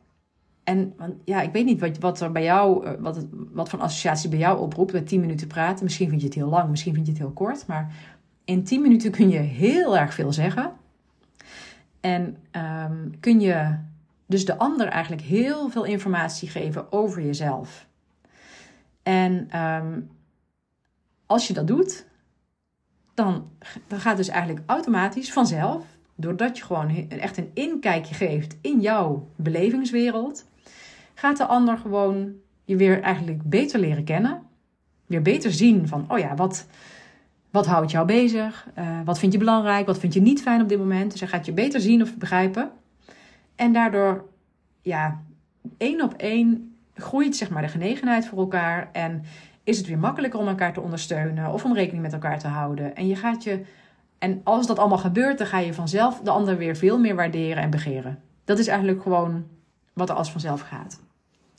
[0.64, 3.78] en want, ja, ik weet niet wat, wat er bij jou, eh, wat, wat voor
[3.78, 5.84] associatie bij jou oproept met 10 minuten praten.
[5.84, 7.66] Misschien vind je het heel lang, misschien vind je het heel kort.
[7.66, 7.94] Maar
[8.44, 10.72] in 10 minuten kun je heel erg veel zeggen.
[12.00, 13.76] En um, kun je
[14.26, 17.86] dus de ander eigenlijk heel veel informatie geven over jezelf.
[19.02, 20.10] En um,
[21.26, 22.06] als je dat doet,
[23.14, 23.50] dan,
[23.86, 29.28] dan gaat dus eigenlijk automatisch vanzelf, doordat je gewoon echt een inkijkje geeft in jouw
[29.36, 30.46] belevingswereld,
[31.14, 32.32] gaat de ander gewoon
[32.64, 34.42] je weer eigenlijk beter leren kennen.
[35.06, 36.66] Weer beter zien van, oh ja, wat,
[37.50, 38.68] wat houdt jou bezig?
[38.78, 39.86] Uh, wat vind je belangrijk?
[39.86, 41.10] Wat vind je niet fijn op dit moment?
[41.10, 42.70] Dus hij gaat je beter zien of begrijpen.
[43.56, 44.24] En daardoor,
[44.82, 45.22] ja,
[45.78, 48.88] één op één groeit zeg maar de genegenheid voor elkaar.
[48.92, 49.22] En
[49.64, 52.96] is het weer makkelijker om elkaar te ondersteunen of om rekening met elkaar te houden.
[52.96, 53.62] En je gaat je.
[54.18, 57.62] En als dat allemaal gebeurt, dan ga je vanzelf de ander weer veel meer waarderen
[57.62, 58.18] en begeren.
[58.44, 59.44] Dat is eigenlijk gewoon
[59.92, 61.00] wat er als vanzelf gaat.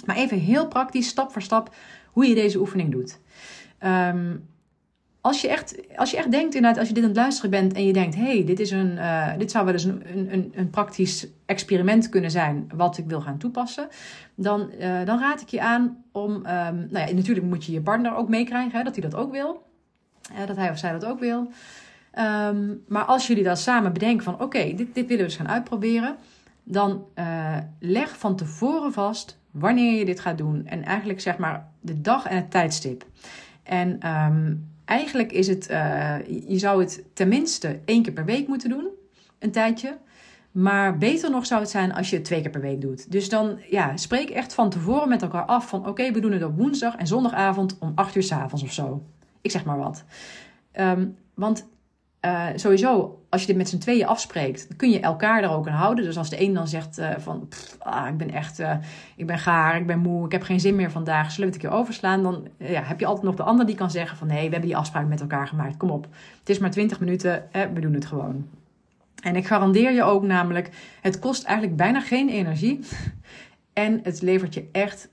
[0.06, 1.76] Maar even heel praktisch, stap voor stap,
[2.12, 3.20] hoe je deze oefening doet.
[3.86, 4.48] Um,
[5.24, 7.74] als je echt, als je echt denkt, inderdaad, als je dit aan het luisteren bent
[7.74, 10.52] en je denkt: hé, hey, dit, is een, uh, dit zou wel eens een, een,
[10.56, 13.88] een praktisch experiment kunnen zijn wat ik wil gaan toepassen,
[14.36, 16.44] dan, uh, dan raad ik je aan om, um,
[16.90, 19.64] nou ja, natuurlijk moet je je partner ook meekrijgen, dat hij dat ook wil,
[20.32, 21.52] uh, dat hij of zij dat ook wil.
[22.20, 25.50] Um, maar als jullie dat samen bedenken van: oké, dit, dit willen we eens gaan
[25.50, 26.16] uitproberen,
[26.64, 27.06] dan
[27.80, 32.26] leg van tevoren vast wanneer je dit gaat doen en eigenlijk zeg maar de dag
[32.26, 33.06] en het tijdstip.
[33.64, 36.16] En um, eigenlijk is het, uh,
[36.48, 38.88] je zou het tenminste één keer per week moeten doen,
[39.40, 39.98] een tijdje.
[40.52, 43.12] Maar beter nog zou het zijn als je het twee keer per week doet.
[43.12, 46.44] Dus dan ja, spreek echt van tevoren met elkaar af van oké, we doen het
[46.44, 49.04] op woensdag en zondagavond om 8 uur s avonds of zo.
[49.42, 50.04] Ik zeg maar wat.
[50.80, 51.68] Um, want
[52.26, 55.74] uh, sowieso, als je dit met z'n tweeën afspreekt, kun je elkaar er ook aan
[55.74, 56.04] houden.
[56.06, 58.76] Dus als de een dan zegt uh, van, ah, ik ben echt, uh,
[59.16, 61.64] ik ben gaar, ik ben moe, ik heb geen zin meer vandaag, zullen we het
[61.64, 62.24] een keer overslaan?
[62.24, 64.70] Dan ja, heb je altijd nog de ander die kan zeggen van, nee, we hebben
[64.70, 66.08] die afspraak met elkaar gemaakt, kom op.
[66.40, 68.48] Het is maar 20 minuten, we doen het gewoon.
[69.24, 70.70] En ik garandeer je ook namelijk,
[71.02, 72.80] het kost eigenlijk bijna geen energie.
[73.74, 75.10] En het levert je echt,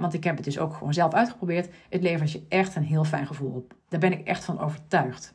[0.00, 3.04] want ik heb het dus ook gewoon zelf uitgeprobeerd, het levert je echt een heel
[3.04, 3.74] fijn gevoel op.
[3.88, 5.34] Daar ben ik echt van overtuigd.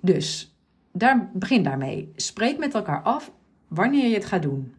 [0.00, 0.54] Dus
[0.92, 2.12] daar, begin daarmee.
[2.16, 3.32] Spreek met elkaar af
[3.68, 4.74] wanneer je het gaat doen.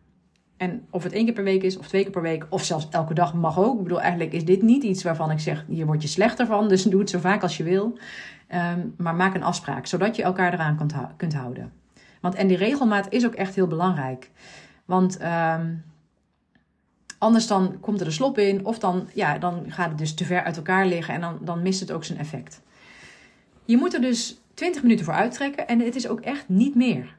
[0.58, 2.88] En of het één keer per week is, of twee keer per week, of zelfs
[2.90, 3.78] elke dag mag ook.
[3.78, 6.68] Ik bedoel, eigenlijk is dit niet iets waarvan ik zeg, hier word je slechter van,
[6.68, 7.98] dus doe het zo vaak als je wil.
[8.48, 11.72] Ehm, maar maak een afspraak, zodat je elkaar eraan kunt, kunt, houden.
[12.22, 14.30] Want, en die regelmaat is ook echt heel belangrijk.
[14.86, 15.74] Want ehm,
[17.18, 20.26] anders dan komt er de slop in, of dan, ja, dan gaat het dus te
[20.26, 22.62] ver uit elkaar liggen en dan, dan mist het ook zijn effect.
[23.66, 27.16] Je moet er dus 20 minuten voor uittrekken en het is ook echt niet meer.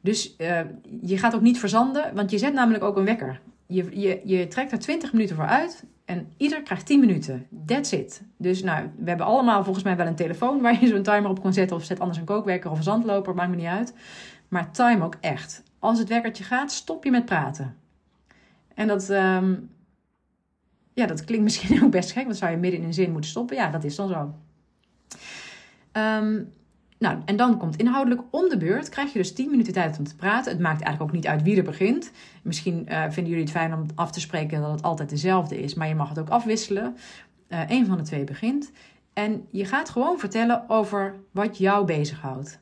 [0.00, 0.60] Dus uh,
[1.00, 3.40] je gaat ook niet verzanden, want je zet namelijk ook een wekker.
[3.66, 7.46] Je, je, je trekt er 20 minuten voor uit en ieder krijgt 10 minuten.
[7.66, 8.22] That's it.
[8.36, 11.42] Dus nou, we hebben allemaal volgens mij wel een telefoon waar je zo'n timer op
[11.42, 11.76] kan zetten.
[11.76, 13.94] Of zet anders een kookwekker of een zandloper, maakt me niet uit.
[14.48, 15.62] Maar time ook echt.
[15.78, 17.76] Als het wekkertje gaat, stop je met praten.
[18.74, 19.70] En dat, um,
[20.94, 23.30] ja, dat klinkt misschien ook best gek, want zou je midden in een zin moeten
[23.30, 23.56] stoppen.
[23.56, 24.34] Ja, dat is dan zo.
[25.92, 26.52] Um,
[26.98, 28.88] nou, en dan komt inhoudelijk om de beurt.
[28.88, 30.52] Krijg je dus 10 minuten tijd om te praten.
[30.52, 32.10] Het maakt eigenlijk ook niet uit wie er begint.
[32.42, 35.74] Misschien uh, vinden jullie het fijn om af te spreken dat het altijd dezelfde is.
[35.74, 36.96] Maar je mag het ook afwisselen.
[37.48, 38.70] Uh, een van de twee begint.
[39.12, 42.58] En je gaat gewoon vertellen over wat jou bezighoudt.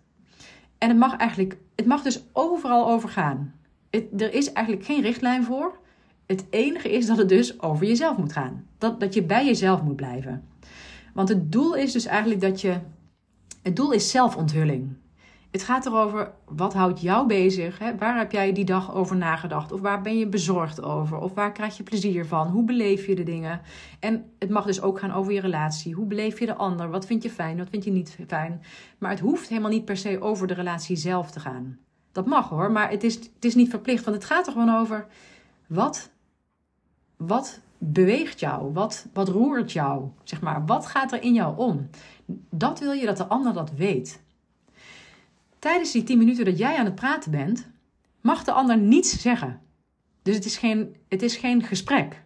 [0.79, 3.55] En het mag eigenlijk, het mag dus overal over gaan.
[3.91, 5.79] Er is eigenlijk geen richtlijn voor.
[6.27, 8.67] Het enige is dat het dus over jezelf moet gaan.
[8.79, 10.45] Dat, dat je bij jezelf moet blijven.
[11.15, 12.77] Want het doel is dus eigenlijk dat je
[13.65, 14.97] het doel is zelfonthulling.
[15.51, 17.79] Het gaat erover wat houdt jou bezig?
[17.79, 17.97] Hè?
[17.97, 19.73] Waar heb jij die dag over nagedacht?
[19.73, 21.19] Of waar ben je bezorgd over?
[21.19, 22.49] Of waar krijg je plezier van?
[22.49, 23.61] Hoe beleef je de dingen?
[24.01, 25.95] En het mag dus ook gaan over je relatie.
[25.95, 26.91] Hoe beleef je de ander?
[26.91, 27.57] Wat vind je fijn?
[27.57, 28.63] Wat vind je niet fijn?
[28.99, 31.79] Maar het hoeft helemaal niet per se over de relatie zelf te gaan.
[32.13, 34.05] Dat mag hoor, maar het is, het is niet verplicht.
[34.05, 35.07] Want het gaat er gewoon over
[35.67, 36.11] wat,
[37.17, 38.73] wat beweegt jou?
[38.73, 40.09] Wat, wat roert jou?
[40.25, 41.89] Zeg maar, wat gaat er in jou om?
[42.51, 44.23] Dat wil je dat de ander dat weet.
[45.59, 47.71] Tijdens die 10 minuten dat jij aan het praten bent,
[48.21, 49.61] mag de ander niets zeggen.
[50.23, 52.23] Dus het is geen, het is geen gesprek.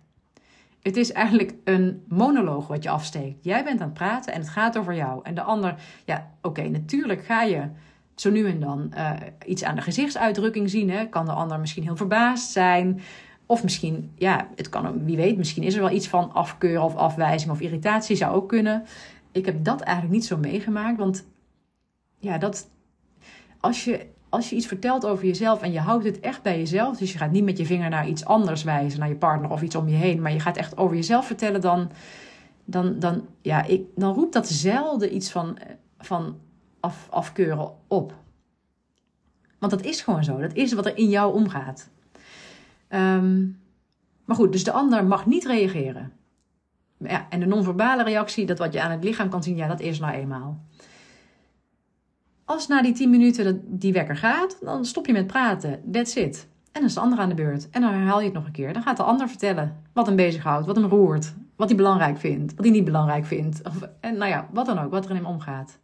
[0.83, 3.45] Het is eigenlijk een monoloog wat je afsteekt.
[3.45, 5.21] Jij bent aan het praten en het gaat over jou.
[5.23, 7.69] En de ander, ja, oké, natuurlijk ga je
[8.15, 9.13] zo nu en dan uh,
[9.47, 10.91] iets aan de gezichtsuitdrukking zien.
[10.91, 11.07] Hè?
[11.07, 13.01] Kan de ander misschien heel verbaasd zijn.
[13.47, 16.97] Of misschien, ja, het kan, wie weet, misschien is er wel iets van afkeur of
[16.97, 18.85] afwijzing of irritatie, zou ook kunnen
[19.33, 20.99] ik heb dat eigenlijk niet zo meegemaakt.
[20.99, 21.27] Want
[22.19, 22.71] ja, dat,
[23.61, 26.97] als, je, als je iets vertelt over jezelf en je houdt het echt bij jezelf.
[26.99, 29.63] Dus je gaat niet met je vinger naar iets anders wijzen, naar je partner of
[29.63, 30.23] iets om je heen.
[30.23, 31.61] Maar je gaat echt over jezelf vertellen.
[31.61, 31.91] Dan,
[32.65, 35.59] dan, dan, ja, ik, dan roept dat zelden iets van,
[35.99, 36.39] van
[36.81, 38.15] af, afkeuren op.
[39.59, 40.39] Want dat is gewoon zo.
[40.39, 41.91] Dat is wat er in jou omgaat.
[42.89, 43.47] Ehm,
[44.25, 46.13] maar goed, dus de ander mag niet reageren.
[46.99, 49.81] Ja, en de non-verbale reactie, dat wat je aan het lichaam kan zien, ja, dat
[49.81, 50.65] is nou eenmaal.
[52.45, 55.83] Als na die 10 minuten die wekker gaat, dan stop je met praten.
[55.93, 56.49] That's it.
[56.73, 57.71] En dan is de ander aan de beurt.
[57.71, 58.73] En dan herhaal je het nog een keer.
[58.73, 62.55] Dan gaat de ander vertellen wat hem bezighoudt, wat hem roert, wat hij belangrijk vindt,
[62.55, 63.63] wat hij niet belangrijk vindt.
[63.67, 65.79] Of, en nou ja, wat dan ook, wat er in hem omgaat.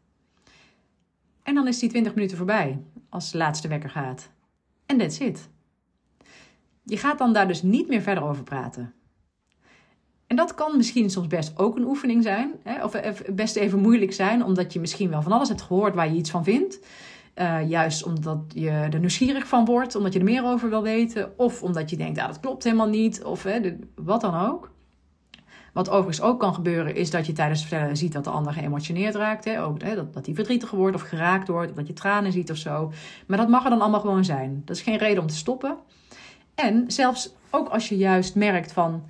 [1.43, 4.31] En dan is die 20 minuten voorbij als de laatste wekker gaat.
[4.87, 5.49] En that's it.
[6.83, 8.93] Je gaat dan daar dus niet meer verder over praten.
[10.27, 12.53] En dat kan misschien soms best ook een oefening zijn.
[12.63, 12.85] Hè?
[12.85, 13.01] Of
[13.33, 16.31] best even moeilijk zijn, omdat je misschien wel van alles hebt gehoord waar je iets
[16.31, 16.79] van vindt.
[17.35, 21.39] Uh, juist omdat je er nieuwsgierig van wordt, omdat je er meer over wil weten.
[21.39, 23.25] Of omdat je denkt, ah, dat klopt helemaal niet.
[23.25, 24.73] Of hè, wat dan ook.
[25.73, 28.53] Wat overigens ook kan gebeuren, is dat je tijdens het vertellen ziet dat de ander
[28.53, 29.45] geëmotioneerd raakt.
[29.45, 29.63] Hè?
[29.63, 32.51] Ook, hè, dat, dat hij verdrietig wordt of geraakt wordt, of dat je tranen ziet
[32.51, 32.93] of zo.
[33.27, 34.63] Maar dat mag er dan allemaal gewoon zijn.
[34.65, 35.77] Dat is geen reden om te stoppen.
[36.55, 39.05] En zelfs ook als je juist merkt van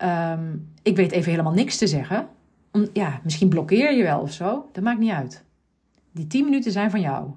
[0.00, 2.28] Ehm, ik weet even helemaal niks te zeggen.
[2.72, 4.68] Om, ja, misschien blokkeer je wel of zo.
[4.72, 5.44] Dat maakt niet uit.
[6.12, 7.30] Die 10 minuten zijn van jou.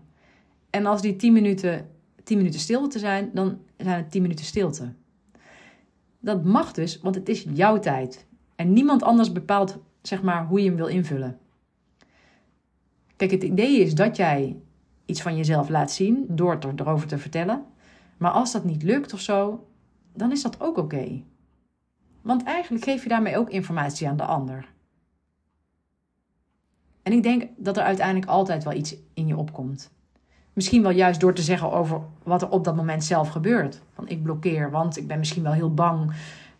[0.69, 1.89] En als die 10 minuten,
[2.23, 4.93] 10 minuten stilte zijn, dan zijn het 10 minuten stilte.
[6.19, 8.25] Dat mag dus, want het is jouw tijd.
[8.55, 11.37] En niemand anders bepaalt zeg maar, hoe je hem wil invullen.
[13.15, 14.57] Kijk, het idee is dat jij
[15.05, 17.65] iets van jezelf laat zien door erover te vertellen.
[18.17, 19.67] Maar als dat niet lukt of zo,
[20.13, 21.23] dan is dat ook oké.
[22.23, 24.65] Want eigenlijk geef je daarmee ook informatie aan de ander.
[27.01, 29.91] En ik denk dat er uiteindelijk altijd wel iets in je opkomt.
[30.53, 33.81] Misschien wel juist door te zeggen over wat er op dat moment zelf gebeurt.
[33.93, 36.13] Van ik blokkeer, want ik ben misschien wel heel bang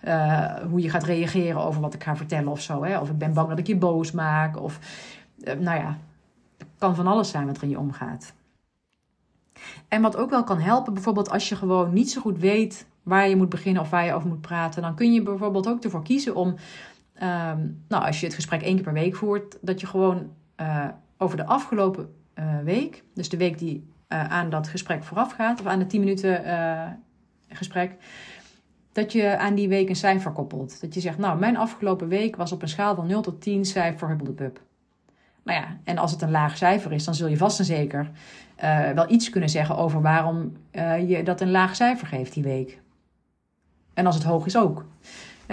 [0.08, 2.84] uh, hoe je gaat reageren over wat ik ga vertellen of zo.
[2.84, 3.00] Hè?
[3.00, 4.62] Of ik ben bang dat ik je boos maak.
[4.62, 4.80] Of
[5.38, 5.98] uh, nou ja,
[6.58, 8.34] het kan van alles zijn wat er in je omgaat.
[9.88, 13.30] En wat ook wel kan helpen, bijvoorbeeld als je gewoon niet zo goed weet waar
[13.30, 16.04] je moet beginnen of waar je over moet praten, dan kun je bijvoorbeeld ook ervoor
[16.04, 19.88] kiezen om, um, nou, als je het gesprek één keer per week voert, dat je
[19.88, 20.86] gewoon uh,
[21.18, 25.60] over de afgelopen uh, week, dus de week die uh, aan dat gesprek vooraf gaat,
[25.60, 26.44] of aan de 10 minuten
[27.50, 27.96] gesprek,
[28.92, 30.82] dat je aan die week een cijfer koppelt.
[30.82, 33.66] Dat je zegt, nou, mijn afgelopen week was op een schaal van 0 tot 10
[33.66, 34.62] cijfer Hubbel de Pub.
[35.44, 38.12] Nou ja, en als het een laag cijfer is, dan zul je vast en zeker
[38.96, 40.58] wel iets kunnen zeggen over waarom
[41.08, 42.82] je dat een laag cijfer geeft die week.
[43.94, 44.86] En als het hoog is ook.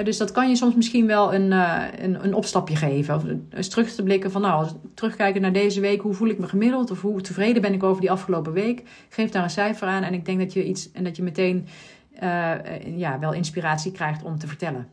[0.05, 3.15] Dus dat kan je soms misschien wel een, uh, een, een, opstapje geven.
[3.15, 6.49] Of eens terug te blikken van, nou, terugkijken naar deze week, hoe voel ik me
[6.49, 6.91] gemiddeld?
[6.91, 8.83] Of hoe tevreden ben ik over die afgelopen week?
[9.09, 11.67] Geef daar een cijfer aan en ik denk dat je iets en dat je meteen
[12.97, 14.89] ja, wel inspiratie krijgt om te vertellen.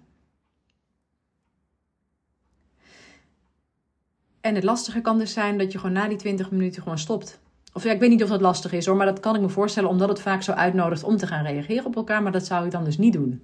[4.42, 7.40] En het lastige kan dus zijn dat je gewoon na die 20 minuten gewoon stopt.
[7.78, 9.50] Of ja, ik weet niet of dat lastig is hoor, maar dat kan ik me
[9.50, 12.24] voorstellen omdat het vaak zo uitnodigt om te gaan reageren op elkaar.
[12.24, 13.44] Maar dat zou ik dan dus niet doen.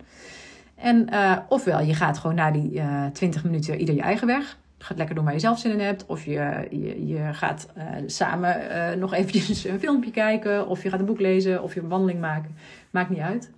[0.76, 4.58] En uh, ofwel, je gaat gewoon na die uh, 20 minuten ieder je eigen weg.
[4.78, 6.06] Je gaat lekker doen waar je zelf zin in hebt.
[6.06, 10.68] Of je, je, je gaat uh, samen nog eventjes een filmpje kijken.
[10.68, 11.64] Of je gaat een boek lezen.
[11.64, 12.56] Of je een wandeling maken.
[12.92, 13.52] Maakt niet uit.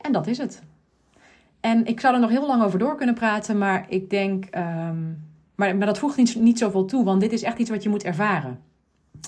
[0.00, 0.62] En dat is het.
[1.60, 3.58] En ik zou er nog heel lang over door kunnen praten.
[3.58, 4.44] Maar ik denk...
[4.56, 5.22] Um,
[5.54, 7.04] maar, maar dat voegt niet, niet zoveel toe.
[7.04, 8.72] Want dit is echt iets wat je moet ervaren.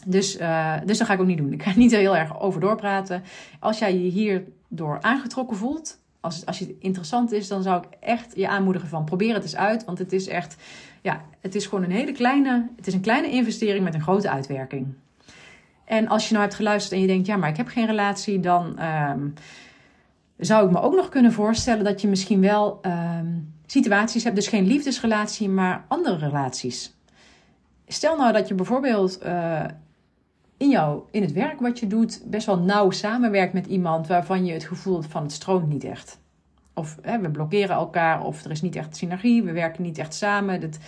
[0.06, 1.52] Dus, uh, dus dat ga ik ook niet doen.
[1.52, 3.22] Ik ga niet heel erg over doorpraten.
[3.60, 8.36] Als jij je hierdoor aangetrokken voelt, als, als het interessant is, dan zou ik echt
[8.36, 9.84] je aanmoedigen van probeer het eens uit.
[9.84, 10.56] Want het is echt,
[11.02, 14.30] ja, het is gewoon een hele kleine, het is een kleine investering met een grote
[14.30, 14.94] uitwerking.
[15.84, 18.40] En als je nou hebt geluisterd en je denkt, ja, maar ik heb geen relatie,
[18.40, 19.34] dan um,
[20.36, 24.48] zou ik me ook nog kunnen voorstellen dat je misschien wel um, situaties hebt, dus
[24.48, 26.95] geen liefdesrelatie, maar andere relaties.
[27.86, 29.64] Stel nou dat je bijvoorbeeld uh,
[30.56, 34.46] in, jou, in het werk wat je doet best wel nauw samenwerkt met iemand waarvan
[34.46, 36.18] je het gevoel van het stroomt niet echt.
[36.74, 40.14] Of hè, we blokkeren elkaar, of er is niet echt synergie, we werken niet echt
[40.14, 40.60] samen.
[40.60, 40.78] Het,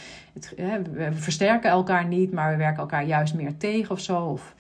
[0.57, 4.25] hè, we versterken elkaar niet, maar we werken elkaar juist meer tegen of zo.
[4.25, 4.55] Of,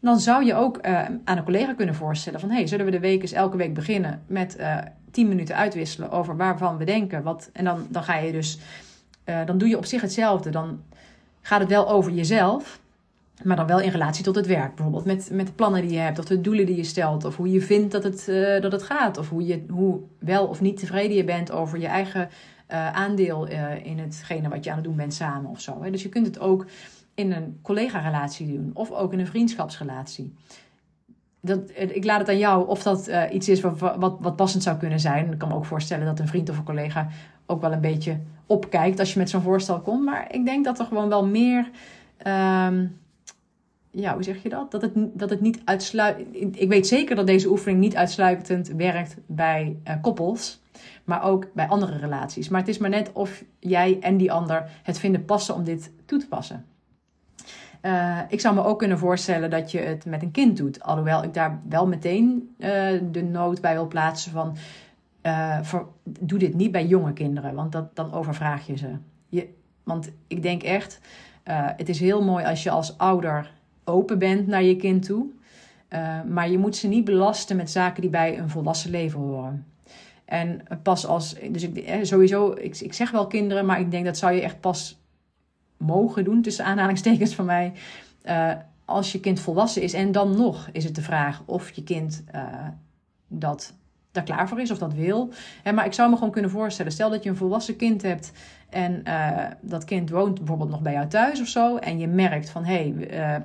[0.00, 2.50] dan zou je ook uh, aan een collega kunnen voorstellen van...
[2.50, 4.78] hey, zullen we de week eens elke week beginnen met uh,
[5.10, 7.22] 10 minuten uitwisselen over waarvan we denken.
[7.22, 8.58] Wat, en dan, dan ga je dus...
[9.46, 10.50] Dan doe je op zich hetzelfde.
[10.50, 10.80] Dan
[11.48, 12.80] gaat het wel over jezelf...
[13.44, 14.74] Maar dan wel in relatie tot het werk.
[14.74, 17.36] Bijvoorbeeld met, met de plannen die je hebt, of de doelen die je stelt, of
[17.36, 19.18] hoe je vindt dat het, uh, dat het gaat.
[19.18, 22.28] Of hoe, je, hoe wel of niet tevreden je bent over je eigen
[22.70, 25.82] uh, aandeel uh, in hetgene wat je aan het doen bent samen of zo.
[25.82, 25.90] Hè.
[25.90, 26.66] Dus je kunt het ook
[27.14, 30.34] in een collega-relatie doen, of ook in een vriendschapsrelatie.
[31.40, 34.76] Dat, ik laat het aan jou of dat iets is wat, wat, wat passend zou
[34.76, 35.32] kunnen zijn.
[35.32, 37.08] Ik kan me ook voorstellen dat een vriend of een collega
[37.46, 40.04] ook wel een beetje opkijkt als je met zo'n voorstel komt.
[40.04, 41.70] Maar ik denk dat er gewoon wel meer.
[42.26, 42.98] Um,
[43.90, 44.70] ja, hoe zeg je dat?
[44.70, 46.60] Dat het, dat het niet uitsluitend.
[46.60, 50.62] Ik weet zeker dat deze oefening niet uitsluitend werkt bij uh, koppels,
[51.04, 52.48] maar ook bij andere relaties.
[52.48, 55.92] Maar het is maar net of jij en die ander het vinden passen om dit
[56.04, 56.64] toe te passen.
[57.82, 60.82] Uh, ik zou me ook kunnen voorstellen dat je het met een kind doet.
[60.82, 62.68] Alhoewel ik daar wel meteen uh,
[63.10, 64.56] de nood bij wil plaatsen van.
[65.62, 68.88] Voor, doe dit niet bij jonge kinderen, want dat, dan overvraag je ze.
[69.28, 69.48] Je,
[69.82, 71.00] want ik denk echt,
[71.76, 73.52] het is heel mooi als je als ouder
[73.84, 75.26] open bent naar je kind toe.
[75.88, 79.66] Uh, maar je moet ze niet belasten met zaken die bij een volwassen leven horen.
[80.24, 84.04] En pas als, dus ik, eh, sowieso, ik, ik zeg wel kinderen, maar ik denk
[84.04, 85.00] dat zou je echt pas
[85.76, 87.72] mogen doen, tussen aanhalingstekens van mij,
[88.84, 89.92] als je kind volwassen is.
[89.92, 92.24] En dan nog is het de vraag of je kind
[93.28, 93.74] dat
[94.18, 95.30] daar klaar voor is of dat wil.
[95.74, 98.32] Maar ik zou me gewoon kunnen voorstellen, stel dat je een volwassen kind hebt
[98.70, 101.76] en uh, dat kind woont bijvoorbeeld nog bij jou thuis of zo.
[101.76, 103.42] En je merkt van hé, hey,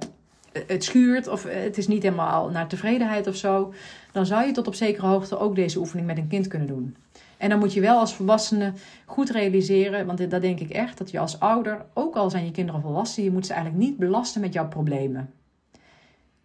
[0.68, 3.74] het schuurt of het is niet helemaal naar tevredenheid of zo,
[4.12, 6.96] dan zou je tot op zekere hoogte ook deze oefening met een kind kunnen doen.
[7.38, 8.74] En dan moet je wel als volwassene
[9.06, 12.52] goed realiseren, want dat denk ik echt, dat je als ouder, ook al zijn je
[12.52, 15.30] kinderen volwassen, je moet ze eigenlijk niet belasten met jouw problemen.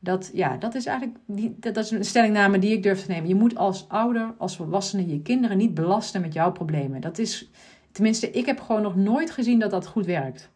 [0.01, 3.29] Dat, ja, dat is eigenlijk die, dat is een stellingname die ik durf te nemen.
[3.29, 7.01] Je moet als ouder, als volwassene, je kinderen niet belasten met jouw problemen.
[7.01, 7.51] Dat is,
[7.93, 10.51] tenminste, ik heb gewoon nog nooit gezien dat dat goed werkt.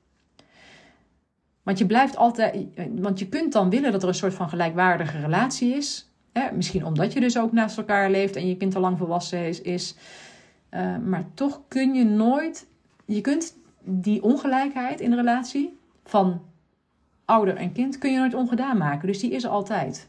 [1.62, 2.66] Want je blijft altijd,
[2.99, 6.11] want je kunt dan willen dat er een soort van gelijkwaardige relatie is.
[6.32, 6.53] Hè?
[6.53, 9.61] Misschien omdat je dus ook naast elkaar leeft en je kind al lang volwassen is.
[9.61, 9.97] is.
[10.70, 12.66] Uh, maar toch kun je nooit,
[13.05, 16.43] je kunt die ongelijkheid in de relatie van
[17.33, 19.07] ouder en kind kun je nooit ongedaan maken.
[19.07, 20.09] Dus die is er altijd.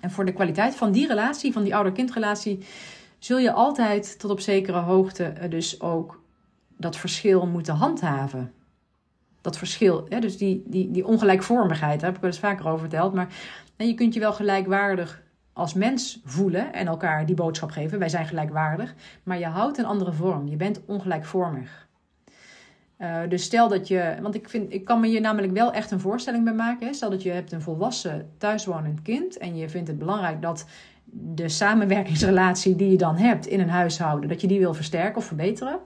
[0.00, 2.64] En voor de kwaliteit van die relatie, van die ouder-kindrelatie,
[3.18, 6.22] zul je altijd tot op zekere hoogte eh, dus ook
[6.76, 8.52] dat verschil moeten handhaven.
[9.40, 13.14] Dat verschil, dus die, die, die ongelijkvormigheid, daar heb ik wel eens vaker over verteld.
[13.14, 13.28] Maar
[13.76, 15.22] je kunt je wel gelijkwaardig
[15.52, 17.98] als mens voelen en elkaar die boodschap geven.
[17.98, 20.48] Wij zijn gelijkwaardig, maar je houdt een andere vorm.
[20.48, 21.85] Je bent ongelijkvormig.
[23.00, 25.90] Uh, dus stel dat je, want ik, vind, ik kan me hier namelijk wel echt
[25.90, 26.86] een voorstelling bij maken.
[26.86, 26.92] Hè?
[26.92, 30.66] Stel dat je hebt een volwassen thuiswonend kind en je vindt het belangrijk dat
[31.10, 35.24] de samenwerkingsrelatie die je dan hebt in een huishouden, dat je die wil versterken of
[35.24, 35.78] verbeteren,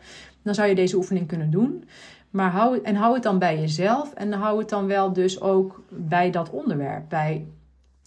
[0.43, 1.85] dan zou je deze oefening kunnen doen.
[2.31, 5.83] Maar hou, en hou het dan bij jezelf en hou het dan wel dus ook
[5.89, 7.09] bij dat onderwerp.
[7.09, 7.47] Bij,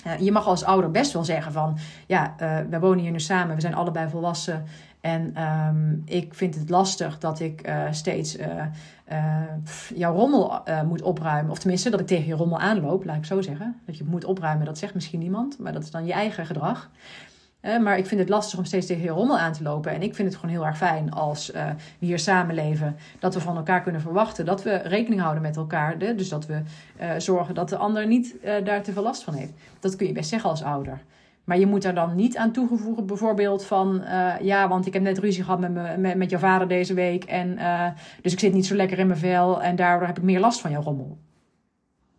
[0.08, 1.78] uh, je mag als ouder best wel zeggen van,
[2.08, 4.64] ja, uh, wij wonen hier nu samen, we zijn allebei volwassen
[5.04, 8.46] en um, ik vind het lastig dat ik uh, steeds uh,
[9.12, 9.42] uh,
[9.96, 11.52] jouw rommel moet opruimen.
[11.52, 13.82] Of tenminste, dat ik tegen je rommel aanloop, laat ik zo zeggen.
[13.86, 15.60] Dat je moet opruimen, dat zegt misschien niemand.
[15.60, 16.90] Maar dat is dan je eigen gedrag.
[17.62, 19.92] maar ik vind het lastig om steeds tegen je rommel aan te lopen.
[19.92, 22.96] En ik vind het gewoon heel erg fijn als we hier samenleven.
[23.20, 24.46] Dat we van elkaar kunnen verwachten.
[24.46, 25.98] Dat we rekening houden met elkaar.
[25.98, 26.62] Dus dat we
[27.18, 29.54] zorgen dat de ander niet daar te veel last van heeft.
[29.80, 31.02] Dat kun je best zeggen als ouder.
[31.44, 35.02] Maar je moet daar dan niet aan toevoegen, bijvoorbeeld van uh, ja, want ik heb
[35.02, 37.24] net ruzie gehad met, me, met, met jouw vader deze week.
[37.24, 37.90] En uh,
[38.22, 40.62] dus ik zit niet zo lekker in mijn vel en daardoor heb ik meer last
[40.62, 41.18] van jouw rommel.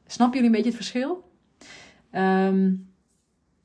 [0.07, 1.31] Snappen jullie een beetje het verschil?
[2.12, 2.89] Um,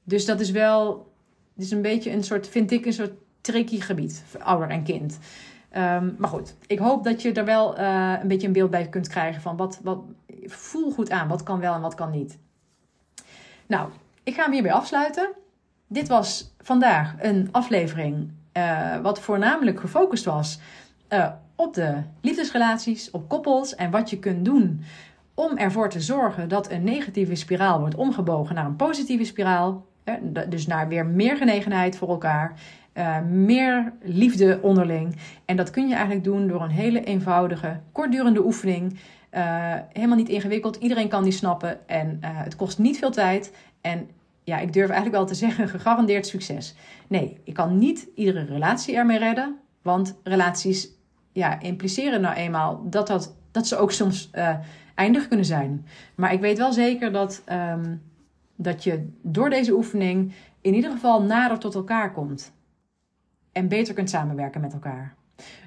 [0.04, 1.12] dus dat is wel,
[1.54, 5.20] het is een beetje een soort, vind ik, een soort tricky gebied, ouder en kind.
[5.78, 8.90] Um, maar goed, ik hoop dat je er wel uh, een beetje een beeld bij
[8.90, 10.00] kunt krijgen van wat, wat,
[10.46, 12.38] voel goed aan, wat kan wel en wat kan niet.
[13.68, 13.90] Nou,
[14.24, 15.30] ik ga hem hierbij afsluiten
[15.90, 20.60] dit was vandaag een aflevering uh, wat voornamelijk gefocust was
[21.10, 24.84] uh, op de liefdesrelaties, op koppels en wat je kunt doen
[25.34, 29.86] om ervoor te zorgen dat een negatieve spiraal wordt omgebogen naar een positieve spiraal.
[30.50, 32.54] dus naar weer meer genegenheid voor elkaar,
[33.30, 35.16] meer liefde onderling.
[35.46, 39.00] En dat kun je eigenlijk doen door een hele eenvoudige, kortdurende oefening.
[39.94, 43.54] helemaal niet ingewikkeld, iedereen kan die snappen en het kost niet veel tijd.
[43.82, 44.10] En
[44.50, 46.76] ja, ik durf eigenlijk wel te zeggen, gegarandeerd succes.
[47.08, 49.60] Nee, ik kan niet iedere relatie ermee redden.
[49.82, 50.90] Want relaties
[51.32, 54.58] ja, impliceren nou eenmaal dat, dat, dat ze ook soms uh,
[54.96, 55.86] eindig kunnen zijn.
[56.16, 58.02] Maar ik weet wel zeker dat, um,
[58.56, 62.52] dat je door deze oefening in ieder geval nader tot elkaar komt.
[63.52, 65.16] En beter kunt samenwerken met elkaar.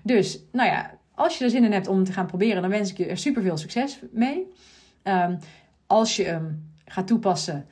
[0.02, 2.90] Dus, nou ja, als je er zin in hebt om te gaan proberen, dan wens
[2.90, 4.52] ik je er super veel succes mee.
[5.02, 5.38] Um,
[5.86, 7.66] als je hem gaat toepassen,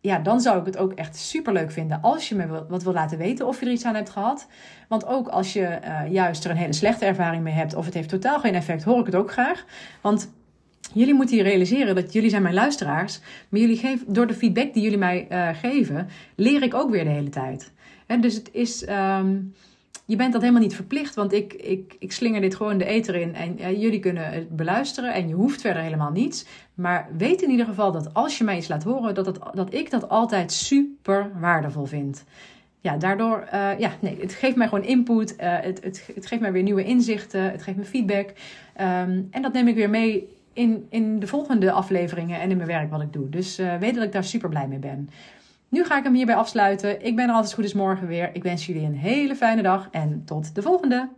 [0.00, 2.92] ja, dan zou ik het ook echt super leuk vinden als je me wat wil
[2.92, 4.46] laten weten of je er iets aan hebt gehad.
[4.88, 7.94] Want ook als je uh, juist er een hele slechte ervaring mee hebt of het
[7.94, 9.64] heeft totaal geen effect, hoor ik het ook graag.
[10.00, 10.32] Want
[10.92, 13.20] jullie moeten hier realiseren dat jullie zijn mijn luisteraars.
[13.48, 17.04] Maar jullie geven, door de feedback die jullie mij uh, geven, leer ik ook weer
[17.04, 17.72] de hele tijd.
[18.06, 18.88] En dus het is.
[18.88, 19.54] Um,
[20.10, 23.14] je bent dat helemaal niet verplicht, want ik, ik, ik slinger dit gewoon de eter
[23.14, 26.46] in en jullie kunnen het beluisteren en je hoeft verder helemaal niets.
[26.74, 29.90] Maar weet in ieder geval dat als je mij iets laat horen, dat, dat ik
[29.90, 32.24] dat altijd super waardevol vind.
[32.80, 36.40] Ja, daardoor, uh, ja, nee, het geeft mij gewoon input, uh, het, het, het geeft
[36.40, 38.28] mij weer nieuwe inzichten, het geeft me feedback.
[38.80, 42.68] Um, en dat neem ik weer mee in, in de volgende afleveringen en in mijn
[42.68, 43.28] werk wat ik doe.
[43.28, 45.10] Dus uh, weet dat ik daar super blij mee ben.
[45.70, 47.04] Nu ga ik hem hierbij afsluiten.
[47.04, 48.30] Ik ben er altijd goed als morgen weer.
[48.32, 51.08] Ik wens jullie een hele fijne dag en tot de volgende.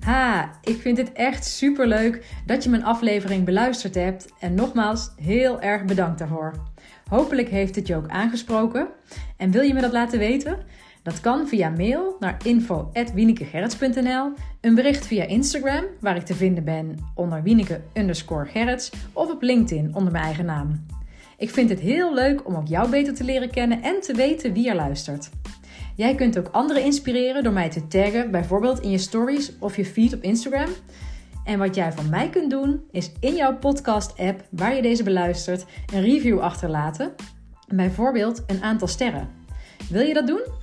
[0.00, 4.32] Ha, ik vind het echt super leuk dat je mijn aflevering beluisterd hebt.
[4.40, 6.52] En nogmaals, heel erg bedankt daarvoor.
[7.08, 8.88] Hopelijk heeft het je ook aangesproken.
[9.36, 10.58] En wil je me dat laten weten?
[11.04, 16.96] Dat kan via mail naar info.wienekegerrits.nl, een bericht via Instagram, waar ik te vinden ben
[17.14, 20.86] onder Wieneke underscore Gerrits, of op LinkedIn onder mijn eigen naam.
[21.38, 24.52] Ik vind het heel leuk om ook jou beter te leren kennen en te weten
[24.52, 25.30] wie er luistert.
[25.94, 29.84] Jij kunt ook anderen inspireren door mij te taggen, bijvoorbeeld in je stories of je
[29.84, 30.70] feed op Instagram.
[31.44, 35.64] En wat jij van mij kunt doen, is in jouw podcast-app waar je deze beluistert,
[35.92, 37.14] een review achterlaten.
[37.74, 39.28] Bijvoorbeeld een aantal sterren.
[39.90, 40.62] Wil je dat doen?